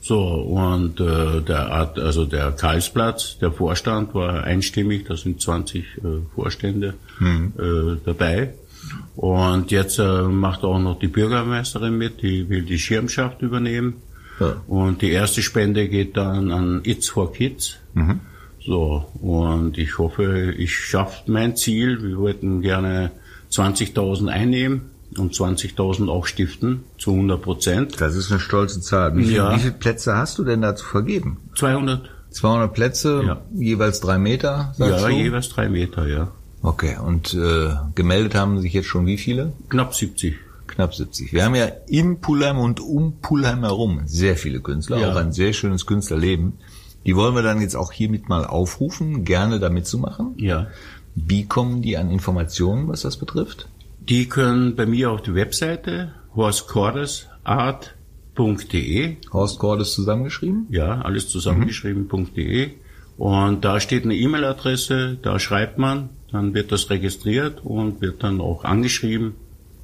So, 0.00 0.20
und 0.20 1.00
äh, 1.00 1.40
der 1.40 1.72
Art, 1.72 1.98
also 1.98 2.24
der 2.24 2.52
Karlsplatz, 2.52 3.38
der 3.38 3.52
Vorstand 3.52 4.14
war 4.14 4.44
einstimmig, 4.44 5.06
da 5.06 5.16
sind 5.16 5.40
20 5.40 5.84
äh, 5.84 6.00
Vorstände 6.34 6.94
äh, 7.20 7.96
dabei. 8.04 8.54
Und 9.16 9.70
jetzt 9.70 9.98
äh, 9.98 10.22
macht 10.22 10.62
auch 10.62 10.78
noch 10.78 10.98
die 10.98 11.08
Bürgermeisterin 11.08 11.98
mit, 11.98 12.22
die 12.22 12.48
will 12.48 12.62
die 12.62 12.78
Schirmschaft 12.78 13.42
übernehmen. 13.42 13.94
Ja. 14.38 14.62
Und 14.68 15.02
die 15.02 15.10
erste 15.10 15.42
Spende 15.42 15.88
geht 15.88 16.16
dann 16.16 16.52
an 16.52 16.80
It's 16.84 17.08
for 17.08 17.32
Kids. 17.32 17.78
So, 18.60 19.08
und 19.20 19.78
ich 19.78 19.98
hoffe, 19.98 20.54
ich 20.56 20.76
schaffe 20.76 21.30
mein 21.30 21.56
Ziel. 21.56 22.02
Wir 22.02 22.18
wollten 22.18 22.60
gerne 22.60 23.10
20.000 23.50 24.28
einnehmen 24.28 24.90
und 25.16 25.32
20.000 25.34 26.08
auch 26.08 26.26
stiften, 26.26 26.84
zu 26.98 27.12
100 27.12 27.40
Prozent. 27.40 28.00
Das 28.00 28.14
ist 28.16 28.30
eine 28.30 28.40
stolze 28.40 28.80
Zahl. 28.80 29.16
Wie, 29.16 29.24
viel, 29.24 29.36
Ja. 29.36 29.54
wie 29.54 29.60
viele 29.60 29.72
Plätze 29.72 30.16
hast 30.16 30.38
du 30.38 30.44
denn 30.44 30.60
dazu 30.62 30.84
vergeben? 30.84 31.38
200, 31.56 32.08
200 32.30 32.72
Plätze, 32.74 33.22
Ja. 33.26 33.40
jeweils 33.54 34.00
drei 34.00 34.18
Meter, 34.18 34.74
ja, 34.78 34.98
du? 35.06 35.08
jeweils 35.14 35.48
drei 35.48 35.68
Meter, 35.68 36.06
ja. 36.06 36.30
Okay, 36.62 36.96
und 37.04 37.34
äh, 37.34 37.70
gemeldet 37.94 38.34
haben 38.34 38.60
sich 38.60 38.72
jetzt 38.72 38.86
schon 38.88 39.06
wie 39.06 39.16
viele? 39.16 39.52
Knapp 39.68 39.94
70. 39.94 40.36
Knapp 40.66 40.94
70. 40.94 41.32
Wir 41.32 41.44
haben 41.44 41.54
ja 41.54 41.66
in 41.86 42.20
Pulheim 42.20 42.58
und 42.58 42.80
um 42.80 43.20
Pulheim 43.22 43.60
herum 43.60 44.02
sehr 44.06 44.36
viele 44.36 44.60
Künstler, 44.60 44.98
Ja. 44.98 45.12
auch 45.12 45.16
ein 45.16 45.32
sehr 45.32 45.52
schönes 45.52 45.86
Künstlerleben. 45.86 46.54
Die 47.06 47.16
wollen 47.16 47.34
wir 47.34 47.42
dann 47.42 47.60
jetzt 47.60 47.76
auch 47.76 47.92
hiermit 47.92 48.28
mal 48.28 48.44
aufrufen, 48.44 49.24
gerne 49.24 49.60
da 49.60 49.70
mitzumachen. 49.70 50.34
Ja. 50.36 50.66
Wie 51.14 51.46
kommen 51.46 51.80
die 51.80 51.96
an 51.96 52.10
Informationen, 52.10 52.86
was 52.88 53.00
das 53.02 53.16
betrifft? 53.16 53.68
Die 54.08 54.26
können 54.26 54.74
bei 54.74 54.86
mir 54.86 55.10
auf 55.10 55.20
die 55.20 55.34
Webseite 55.34 56.14
horstkordes.de. 56.34 59.16
Horst 59.32 59.58
Cordes 59.58 59.92
zusammengeschrieben? 59.92 60.66
Ja, 60.70 61.02
alles 61.02 61.28
zusammengeschrieben.de. 61.28 62.70
Und 63.18 63.66
da 63.66 63.80
steht 63.80 64.04
eine 64.04 64.16
E-Mail-Adresse, 64.16 65.18
da 65.20 65.38
schreibt 65.38 65.76
man, 65.76 66.08
dann 66.30 66.54
wird 66.54 66.72
das 66.72 66.88
registriert 66.88 67.60
und 67.64 68.00
wird 68.00 68.22
dann 68.22 68.40
auch 68.40 68.64
angeschrieben 68.64 69.34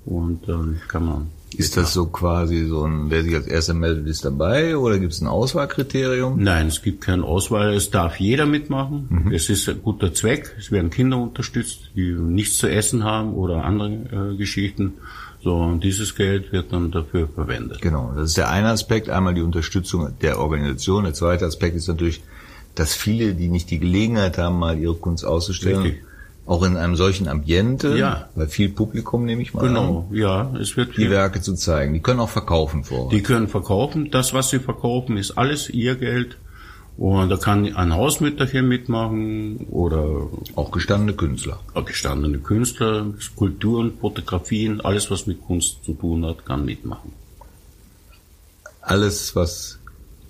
und 0.07 0.49
dann 0.49 0.81
kann 0.89 1.05
man. 1.05 1.27
Ist 1.59 1.77
das 1.77 1.93
so 1.93 2.07
quasi 2.07 2.67
so 2.67 2.85
ein, 2.85 3.11
wer 3.11 3.23
sich 3.23 3.35
als 3.35 3.47
erster 3.47 3.75
meldet, 3.75 4.07
ist 4.07 4.25
dabei 4.25 4.77
oder 4.77 4.99
gibt 4.99 5.13
es 5.13 5.21
ein 5.21 5.27
Auswahlkriterium? 5.27 6.43
Nein, 6.43 6.69
es 6.69 6.83
gibt 6.83 7.03
keine 7.03 7.25
Auswahl, 7.25 7.75
es 7.75 7.91
darf 7.91 8.19
jeder 8.21 8.47
mitmachen. 8.47 9.31
Es 9.33 9.49
ist 9.49 9.69
ein 9.69 9.83
guter 9.83 10.13
Zweck, 10.15 10.55
es 10.59 10.71
werden 10.71 10.91
Kinder 10.91 11.19
unterstützt, 11.19 11.91
die 11.97 12.13
nichts 12.13 12.59
zu 12.59 12.69
essen 12.69 13.05
haben 13.05 13.35
oder 13.35 13.65
andere 13.65 14.33
äh, 14.33 14.37
Geschichten. 14.37 14.95
So, 15.43 15.57
und 15.57 15.85
dieses 15.85 16.15
Geld 16.15 16.53
wird 16.53 16.73
dann 16.73 16.91
dafür 16.91 17.29
verwendet. 17.29 17.83
Genau, 17.83 18.13
das 18.17 18.31
ist 18.31 18.37
der 18.39 18.49
eine 18.49 18.69
Aspekt, 18.69 19.11
einmal 19.11 19.35
die 19.35 19.43
Unterstützung 19.43 20.09
der 20.23 20.39
Organisation. 20.39 21.05
Der 21.05 21.13
zweite 21.13 21.45
Aspekt 21.45 21.77
ist 21.77 21.87
natürlich, 21.87 22.23
dass 22.75 22.95
viele, 22.95 23.35
die 23.35 23.49
nicht 23.49 23.71
die 23.71 23.79
Gelegenheit 23.79 24.39
haben, 24.39 24.59
mal 24.59 24.79
ihre 24.79 24.95
Kunst 24.95 25.25
auszustellen, 25.25 25.83
Richtig. 25.83 26.05
Auch 26.47 26.63
in 26.63 26.77
einem 26.77 26.95
solchen 26.97 27.27
Ambiente, 27.29 27.97
Ja. 27.97 28.29
bei 28.35 28.47
viel 28.47 28.69
Publikum 28.69 29.25
nehme 29.25 29.41
ich 29.43 29.55
mal 29.55 29.63
Genau, 29.67 30.09
ja, 30.13 30.53
es 30.61 30.77
wird 30.77 30.91
an, 30.91 30.95
die 30.99 31.11
Werke 31.11 31.41
zu 31.41 31.55
zeigen. 31.55 31.95
Die 31.95 32.01
können 32.01 32.21
auch 32.21 32.29
verkaufen 32.29 32.85
vor 32.85 33.05
Ort. 33.05 33.13
Die 33.13 33.23
können 33.23 33.49
verkaufen. 33.49 34.11
Das, 34.11 34.35
was 34.35 34.51
sie 34.51 34.59
verkaufen, 34.59 35.17
ist 35.17 35.33
alles 35.39 35.71
ihr 35.71 35.95
Geld. 35.95 36.37
Und 36.97 37.29
da 37.29 37.37
kann 37.37 37.75
ein 37.75 37.93
Hausmütterchen 37.95 38.69
mitmachen 38.69 39.67
oder 39.71 40.29
auch 40.55 40.71
gestandene 40.71 41.15
Künstler. 41.15 41.59
auch 41.75 41.85
gestandene 41.85 42.39
Künstler, 42.39 43.07
Skulpturen, 43.21 43.95
Fotografien, 44.01 44.81
alles, 44.81 45.11
was 45.11 45.27
mit 45.27 45.43
Kunst 45.45 45.85
zu 45.85 45.95
tun 45.95 46.25
hat, 46.25 46.47
kann 46.47 46.65
mitmachen. 46.65 47.11
Alles, 48.81 49.35
was 49.35 49.79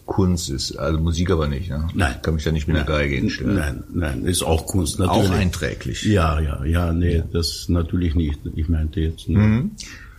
Kunst 0.07 0.51
ist, 0.51 0.77
also 0.77 0.99
Musik 1.01 1.31
aber 1.31 1.49
nicht. 1.49 1.71
Ne? 1.71 1.89
Nein. 1.95 2.17
Kann 2.23 2.35
mich 2.35 2.45
da 2.45 2.53
nicht 2.53 2.69
mit 2.69 2.77
einer 2.77 2.85
Geige 2.85 3.17
hinstellen. 3.17 3.55
Nein, 3.57 3.85
nein, 3.93 4.25
ist 4.27 4.43
auch 4.43 4.67
Kunst 4.67 4.99
natürlich. 4.99 5.31
Auch 5.31 5.35
einträglich. 5.35 6.05
Ja, 6.05 6.39
ja, 6.41 6.65
ja, 6.65 6.93
nee, 6.93 7.23
das 7.33 7.67
natürlich 7.69 8.15
nicht. 8.15 8.39
Ich 8.55 8.69
meinte 8.69 9.01
jetzt 9.01 9.29
nur 9.29 9.43
Mhm. 9.43 9.71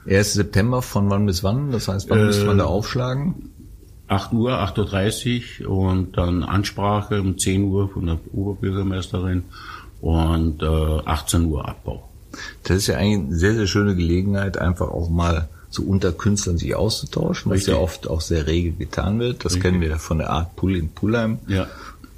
1. 0.08 0.34
September, 0.34 0.82
von 0.82 1.10
wann 1.10 1.26
bis 1.26 1.44
wann? 1.44 1.72
Das 1.72 1.88
heißt, 1.88 2.10
wann 2.10 2.26
müsste 2.26 2.46
man 2.46 2.58
da 2.58 2.66
aufschlagen? 2.66 3.52
8 4.08 4.34
Uhr, 4.34 4.52
8.30 4.60 5.66
Uhr 5.66 5.78
und 5.90 6.18
dann 6.18 6.44
Ansprache 6.44 7.22
um 7.22 7.38
10 7.40 7.64
Uhr 7.64 7.90
von 7.90 8.06
der 8.06 8.20
Oberbürgermeisterin 8.34 9.44
und 10.02 10.62
äh, 10.62 10.66
18 11.06 11.46
Uhr 11.46 11.68
Abbau. 11.68 12.08
Das 12.64 12.78
ist 12.78 12.88
ja 12.88 12.98
eigentlich 12.98 13.28
eine 13.28 13.36
sehr, 13.36 13.56
sehr 13.56 13.68
schöne 13.68 13.96
Gelegenheit, 13.96 14.58
einfach 14.58 14.90
auch 14.90 15.10
mal 15.10 15.48
so 15.76 15.84
unter 15.84 16.12
Künstlern 16.12 16.58
sich 16.58 16.76
auszutauschen, 16.76 17.52
was 17.52 17.58
Richtig. 17.60 17.74
ja 17.76 17.80
oft 17.80 18.08
auch 18.10 18.22
sehr 18.22 18.48
rege 18.48 18.72
getan 18.72 19.20
wird. 19.20 19.46
Das 19.46 19.60
kennen 19.60 19.82
wir 19.82 19.98
von 19.98 20.18
der 20.18 20.30
Art 20.32 20.56
Pull 20.56 20.76
in 20.76 20.90
Pullheim, 20.90 21.40
Ja. 21.48 21.68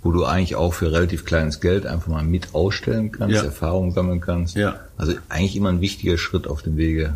wo 0.04 0.12
du 0.12 0.24
eigentlich 0.24 0.56
auch 0.56 0.74
für 0.74 0.92
relativ 0.92 1.26
kleines 1.26 1.60
Geld 1.60 1.86
einfach 1.86 2.08
mal 2.08 2.24
mit 2.24 2.54
ausstellen 2.56 3.12
kannst, 3.12 3.36
Ja. 3.36 3.44
Erfahrungen 3.44 3.92
sammeln 3.92 4.22
kannst. 4.22 4.56
Ja. 4.56 4.80
Also 4.98 5.14
eigentlich 5.30 5.56
immer 5.56 5.70
ein 5.70 5.82
wichtiger 5.82 6.18
Schritt 6.18 6.48
auf 6.48 6.62
dem 6.62 6.78
Wege 6.78 7.16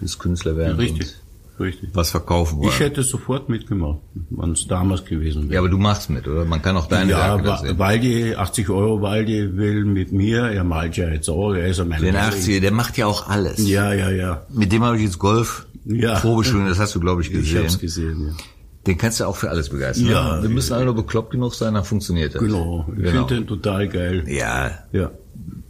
des 0.00 0.18
Künstlerwerdens 0.18 0.78
Richtig, 0.78 1.00
und 1.08 1.14
richtig. 1.60 1.90
was 1.94 2.10
verkaufen 2.10 2.58
wollen. 2.58 2.68
Ich 2.68 2.80
hätte 2.80 3.02
sofort 3.02 3.48
mitgemacht, 3.48 3.98
wenn 4.30 4.52
es 4.52 4.66
damals 4.66 5.04
gewesen 5.04 5.44
ja, 5.44 5.50
wäre. 5.50 5.58
aber 5.60 5.68
du 5.68 5.78
machst 5.78 6.10
mit, 6.10 6.26
oder? 6.28 6.44
Man 6.44 6.60
kann 6.62 6.76
auch 6.76 6.86
deine 6.86 7.10
Ja, 7.12 7.42
Werke 7.42 7.66
sehen. 7.66 7.78
Waldi, 7.78 8.34
80 8.34 8.68
Euro, 8.70 9.00
Waldi 9.02 9.56
will 9.56 9.84
mit 9.84 10.12
mir, 10.12 10.42
er 10.44 10.64
malt 10.64 10.96
ja 10.96 11.08
jetzt 11.08 11.28
auch, 11.28 11.52
er 11.54 11.66
ist 11.68 11.78
ja 11.78 11.84
mein 11.84 12.00
Den 12.02 12.14
Lehrling. 12.14 12.40
80er, 12.40 12.60
der 12.60 12.72
macht 12.72 12.96
ja 12.98 13.06
auch 13.06 13.28
alles. 13.28 13.66
Ja, 13.68 13.92
ja, 13.92 14.10
ja. 14.10 14.42
Mit 14.52 14.72
dem 14.72 14.82
habe 14.84 14.96
ich 14.96 15.02
jetzt 15.04 15.18
Golf 15.18 15.66
Ja. 15.84 16.18
Probestunden, 16.18 16.68
das 16.68 16.78
hast 16.78 16.94
du, 16.94 17.00
glaube 17.00 17.22
ich, 17.22 17.28
Ich 17.32 17.38
gesehen. 17.38 17.62
hab's 17.62 17.78
gesehen, 17.78 18.26
ja. 18.28 18.32
Den 18.86 18.98
kannst 18.98 19.18
du 19.18 19.24
auch 19.24 19.36
für 19.36 19.50
alles 19.50 19.68
begeistern. 19.70 20.06
Ja. 20.08 20.40
Wir 20.42 20.48
müssen 20.48 20.72
alle 20.74 20.84
nur 20.84 20.94
bekloppt 20.94 21.32
genug 21.32 21.54
sein, 21.54 21.74
dann 21.74 21.82
funktioniert 21.84 22.36
das. 22.36 22.40
Genau, 22.42 22.86
ich 22.96 23.02
Genau. 23.02 23.26
finde 23.26 23.34
den 23.42 23.46
total 23.48 23.88
geil. 23.88 24.22
Ja, 24.28 24.70
Ja. 24.92 25.10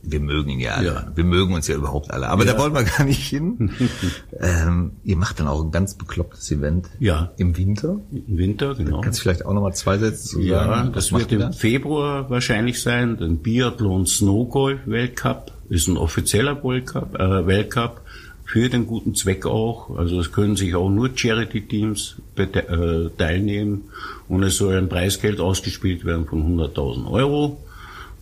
Wir 0.09 0.21
mögen 0.21 0.51
ihn 0.51 0.61
ja 0.61 0.73
alle. 0.75 0.87
Ja. 0.87 1.13
Wir 1.15 1.25
mögen 1.25 1.55
uns 1.55 1.67
ja 1.69 1.75
überhaupt 1.77 2.11
alle. 2.11 2.29
Aber 2.29 2.45
Ja. 2.45 2.53
da 2.55 2.59
wollen 2.59 2.75
wir 2.75 2.85
gar 2.85 3.05
nicht 3.05 3.27
hin. 3.27 3.71
ähm, 4.41 4.93
ihr 5.05 5.17
macht 5.17 5.41
dann 5.41 5.49
auch 5.49 5.63
ein 5.65 5.71
ganz 5.71 5.95
beklopptes 5.95 6.51
Event 6.51 6.89
Ja. 6.99 7.33
im 7.37 7.57
Winter. 7.57 7.99
Im 8.13 8.39
Winter, 8.39 8.75
genau. 8.75 9.01
Kannst 9.01 9.19
du 9.19 9.23
vielleicht 9.23 9.45
auch 9.47 9.53
nochmal 9.55 9.75
zwei 9.75 9.99
Sätze 9.99 10.25
zu 10.25 10.41
Ja, 10.41 10.65
sagen? 10.65 10.93
das 10.93 11.07
Was 11.07 11.11
macht 11.23 11.31
wird 11.31 11.43
im 11.43 11.53
Februar 11.53 12.31
wahrscheinlich 12.31 12.81
sein. 12.83 13.17
Den 13.17 13.39
Biathlon 13.39 14.07
Snowgolf 14.07 14.81
Weltcup 14.87 15.53
ist 15.69 15.89
ein 15.89 15.97
offizieller 15.97 16.63
Weltcup, 16.63 17.15
äh, 17.19 17.47
Weltcup 17.47 18.01
für 18.45 18.69
den 18.69 18.87
guten 18.87 19.15
Zweck 19.17 19.45
auch. 19.47 19.97
Also 19.99 20.21
es 20.21 20.31
können 20.31 20.55
sich 20.55 20.75
auch 20.77 20.89
nur 20.89 21.11
Charity-Teams 21.15 22.17
äh, 22.37 23.09
teilnehmen 23.19 23.85
und 24.29 24.43
es 24.45 24.57
soll 24.57 24.77
ein 24.77 24.89
Preisgeld 24.89 25.41
ausgespielt 25.41 26.05
werden 26.05 26.27
von 26.27 26.43
100.000 26.59 27.11
Euro. 27.11 27.59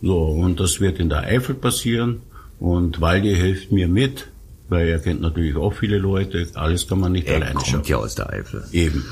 So, 0.01 0.21
und 0.23 0.59
das 0.59 0.79
wird 0.79 0.99
in 0.99 1.09
der 1.09 1.23
Eifel 1.23 1.55
passieren 1.55 2.21
und 2.59 3.01
Waldi 3.01 3.35
hilft 3.35 3.71
mir 3.71 3.87
mit, 3.87 4.27
weil 4.69 4.87
er 4.87 4.99
kennt 4.99 5.21
natürlich 5.21 5.55
auch 5.55 5.73
viele 5.73 5.97
Leute. 5.97 6.47
Alles 6.53 6.87
kann 6.87 6.99
man 6.99 7.11
nicht 7.13 7.27
Er 7.27 7.35
alleine 7.37 7.53
kommt 7.55 7.67
schaffen. 7.67 7.85
ja 7.87 7.97
aus 7.97 8.15
der 8.15 8.29
Eifel. 8.31 8.63
Eben. 8.71 9.05